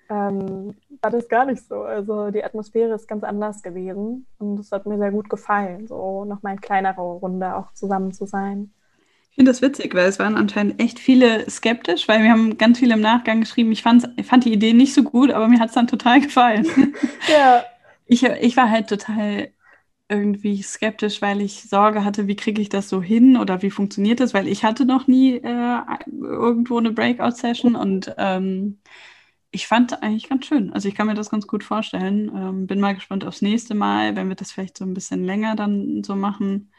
[0.09, 1.81] ähm, war das gar nicht so.
[1.81, 6.25] Also die Atmosphäre ist ganz anders gewesen und es hat mir sehr gut gefallen, so
[6.25, 8.71] nochmal in kleinerer Runde auch zusammen zu sein.
[9.29, 12.79] Ich finde das witzig, weil es waren anscheinend echt viele skeptisch, weil wir haben ganz
[12.79, 13.83] viele im Nachgang geschrieben, ich,
[14.15, 16.65] ich fand die Idee nicht so gut, aber mir hat es dann total gefallen.
[17.27, 17.63] ja.
[18.05, 19.49] Ich, ich war halt total
[20.07, 24.19] irgendwie skeptisch, weil ich Sorge hatte, wie kriege ich das so hin oder wie funktioniert
[24.19, 25.79] das, weil ich hatte noch nie äh,
[26.21, 28.79] irgendwo eine Breakout-Session und ähm,
[29.55, 30.71] ich fand eigentlich ganz schön.
[30.73, 32.31] Also ich kann mir das ganz gut vorstellen.
[32.35, 35.55] Ähm, bin mal gespannt aufs nächste Mal, wenn wir das vielleicht so ein bisschen länger
[35.55, 36.69] dann so machen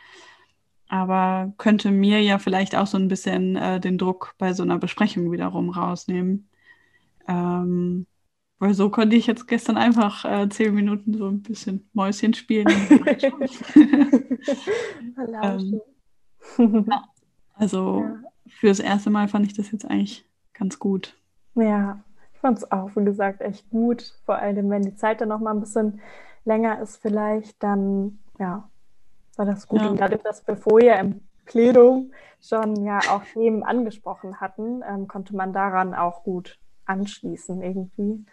[0.89, 4.79] aber könnte mir ja vielleicht auch so ein bisschen äh, den Druck bei so einer
[4.79, 6.49] Besprechung wiederum rausnehmen.
[7.29, 8.07] Ähm,
[8.59, 12.68] weil so konnte ich jetzt gestern einfach äh, zehn Minuten so ein bisschen Mäuschen spielen.
[15.43, 15.81] ähm,
[17.55, 18.22] also ja.
[18.47, 20.24] fürs erste Mal fand ich das jetzt eigentlich
[20.55, 21.16] ganz gut.
[21.55, 22.03] Ja,
[22.47, 24.15] fand es auch, wie gesagt, echt gut.
[24.25, 26.01] Vor allem, wenn die Zeit dann noch mal ein bisschen
[26.45, 28.69] länger ist, vielleicht, dann ja,
[29.35, 29.81] war das gut.
[29.81, 29.89] Ja.
[29.89, 35.35] Und dadurch, dass wir vorher im Plenum schon ja auch Themen angesprochen hatten, ähm, konnte
[35.35, 38.25] man daran auch gut anschließen irgendwie,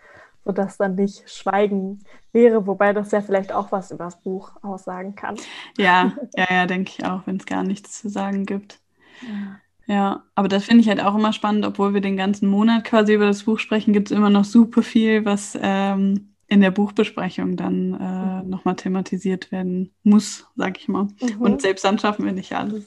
[0.45, 5.15] sodass dann nicht Schweigen wäre, wobei das ja vielleicht auch was über das Buch aussagen
[5.15, 5.37] kann.
[5.75, 8.79] Ja, ja, ja, denke ich auch, wenn es gar nichts zu sagen gibt.
[9.21, 9.59] Ja.
[9.85, 13.13] Ja, aber das finde ich halt auch immer spannend, obwohl wir den ganzen Monat quasi
[13.13, 17.57] über das Buch sprechen, gibt es immer noch super viel, was ähm, in der Buchbesprechung
[17.57, 18.49] dann äh, mhm.
[18.49, 21.07] nochmal thematisiert werden muss, sag ich mal.
[21.21, 21.41] Mhm.
[21.41, 22.85] Und selbst dann schaffen wir nicht alles.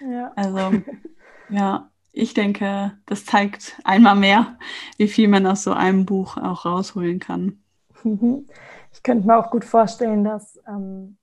[0.00, 0.32] Ja.
[0.36, 0.82] Also,
[1.48, 4.58] ja, ich denke, das zeigt einmal mehr,
[4.96, 7.58] wie viel man aus so einem Buch auch rausholen kann.
[8.04, 8.46] Mhm.
[8.92, 11.16] Ich könnte mir auch gut vorstellen, dass ähm,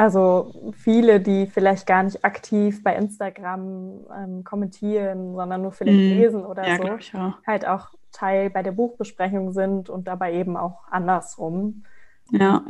[0.00, 6.18] also viele, die vielleicht gar nicht aktiv bei Instagram ähm, kommentieren, sondern nur vielleicht mm.
[6.18, 7.34] lesen oder ja, so, auch.
[7.46, 11.84] halt auch Teil bei der Buchbesprechung sind und dabei eben auch andersrum.
[12.30, 12.64] Ja.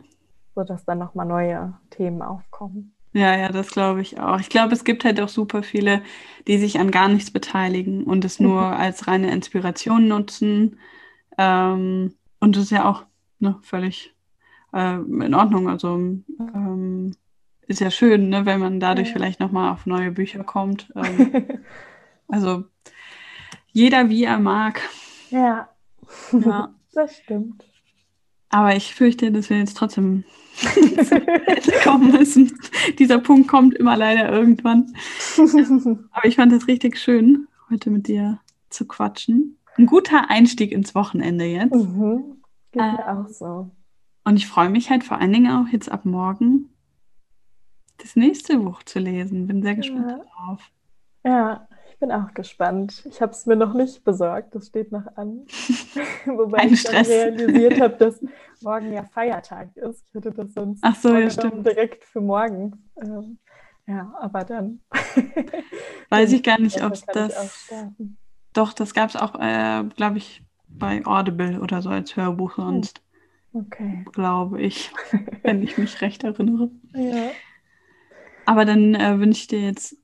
[0.57, 2.97] Sodass dann nochmal neue Themen aufkommen.
[3.13, 4.41] Ja, ja, das glaube ich auch.
[4.41, 6.03] Ich glaube, es gibt halt auch super viele,
[6.49, 8.75] die sich an gar nichts beteiligen und es nur mhm.
[8.75, 10.81] als reine Inspiration nutzen.
[11.39, 13.05] Ähm, und das ist ja auch
[13.39, 14.17] ne, völlig
[14.73, 15.69] äh, in Ordnung.
[15.69, 17.13] Also ähm,
[17.71, 19.13] ist ja schön, ne, wenn man dadurch ja.
[19.15, 20.93] vielleicht nochmal auf neue Bücher kommt.
[21.01, 21.61] Ähm,
[22.29, 22.65] also
[23.73, 24.81] jeder wie er mag.
[25.31, 25.69] Ja.
[26.33, 26.75] ja.
[26.93, 27.65] das stimmt.
[28.51, 30.25] Aber ich fürchte, dass wir jetzt trotzdem
[31.85, 32.57] kommen müssen.
[32.99, 34.93] Dieser Punkt kommt immer leider irgendwann.
[36.13, 39.59] Aber ich fand es richtig schön, heute mit dir zu quatschen.
[39.77, 41.75] Ein guter Einstieg ins Wochenende jetzt.
[41.75, 42.43] Mhm.
[42.73, 43.71] Geht äh, auch so.
[44.25, 46.71] Und ich freue mich halt vor allen Dingen auch jetzt ab morgen
[48.01, 49.47] das nächste Buch zu lesen.
[49.47, 50.19] Bin sehr gespannt ja.
[50.19, 50.71] darauf.
[51.25, 51.69] Ja,
[52.01, 53.07] bin auch gespannt.
[53.09, 55.47] Ich habe es mir noch nicht besorgt, das steht noch an.
[56.25, 57.09] Wobei Kein ich dann Stress.
[57.09, 58.21] realisiert habe, dass
[58.63, 60.05] morgen ja Feiertag ist.
[60.09, 62.91] Ich hätte das sonst Ach so, ja, direkt für morgen.
[63.01, 63.39] Ähm,
[63.87, 64.81] ja, aber dann.
[66.09, 67.69] Weiß ich gar nicht, Dann ob ich das.
[68.53, 73.03] Doch, das gab es auch, äh, glaube ich, bei Audible oder so als Hörbuch sonst,
[73.53, 74.05] Okay.
[74.13, 74.91] glaube ich,
[75.43, 76.71] wenn ich mich recht erinnere.
[76.95, 77.33] Ja.
[78.51, 79.97] Aber dann äh, wünsche ich dir jetzt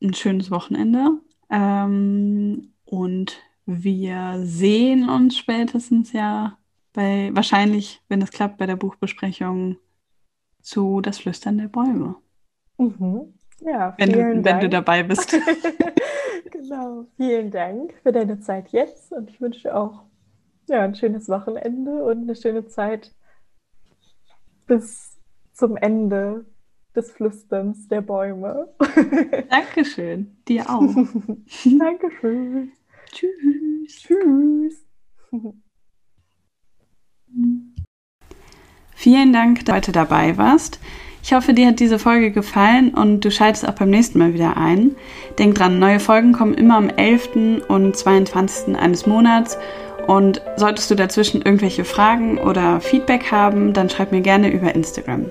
[0.00, 1.18] ein schönes Wochenende.
[1.50, 6.58] Ähm, und wir sehen uns spätestens ja
[6.92, 9.78] bei, wahrscheinlich, wenn es klappt, bei der Buchbesprechung
[10.60, 12.14] zu Das Flüstern der Bäume.
[12.78, 13.34] Mhm.
[13.62, 15.32] Ja, Wenn, vielen du, wenn du dabei bist.
[16.52, 17.06] genau.
[17.16, 20.04] Vielen Dank für deine Zeit jetzt und ich wünsche dir auch
[20.68, 23.12] ja, ein schönes Wochenende und eine schöne Zeit
[24.68, 25.18] bis
[25.52, 26.46] zum Ende
[26.94, 28.68] des Flüsterns der Bäume.
[29.50, 30.36] Dankeschön.
[30.48, 30.82] Dir auch.
[31.78, 32.72] Dankeschön.
[33.10, 33.32] Tschüss.
[33.88, 34.84] Tschüss.
[38.94, 40.78] Vielen Dank, dass du heute dabei warst.
[41.24, 44.56] Ich hoffe, dir hat diese Folge gefallen und du schaltest auch beim nächsten Mal wieder
[44.56, 44.96] ein.
[45.38, 47.62] Denk dran, neue Folgen kommen immer am 11.
[47.68, 48.76] und 22.
[48.76, 49.56] eines Monats.
[50.08, 55.30] Und solltest du dazwischen irgendwelche Fragen oder Feedback haben, dann schreib mir gerne über Instagram.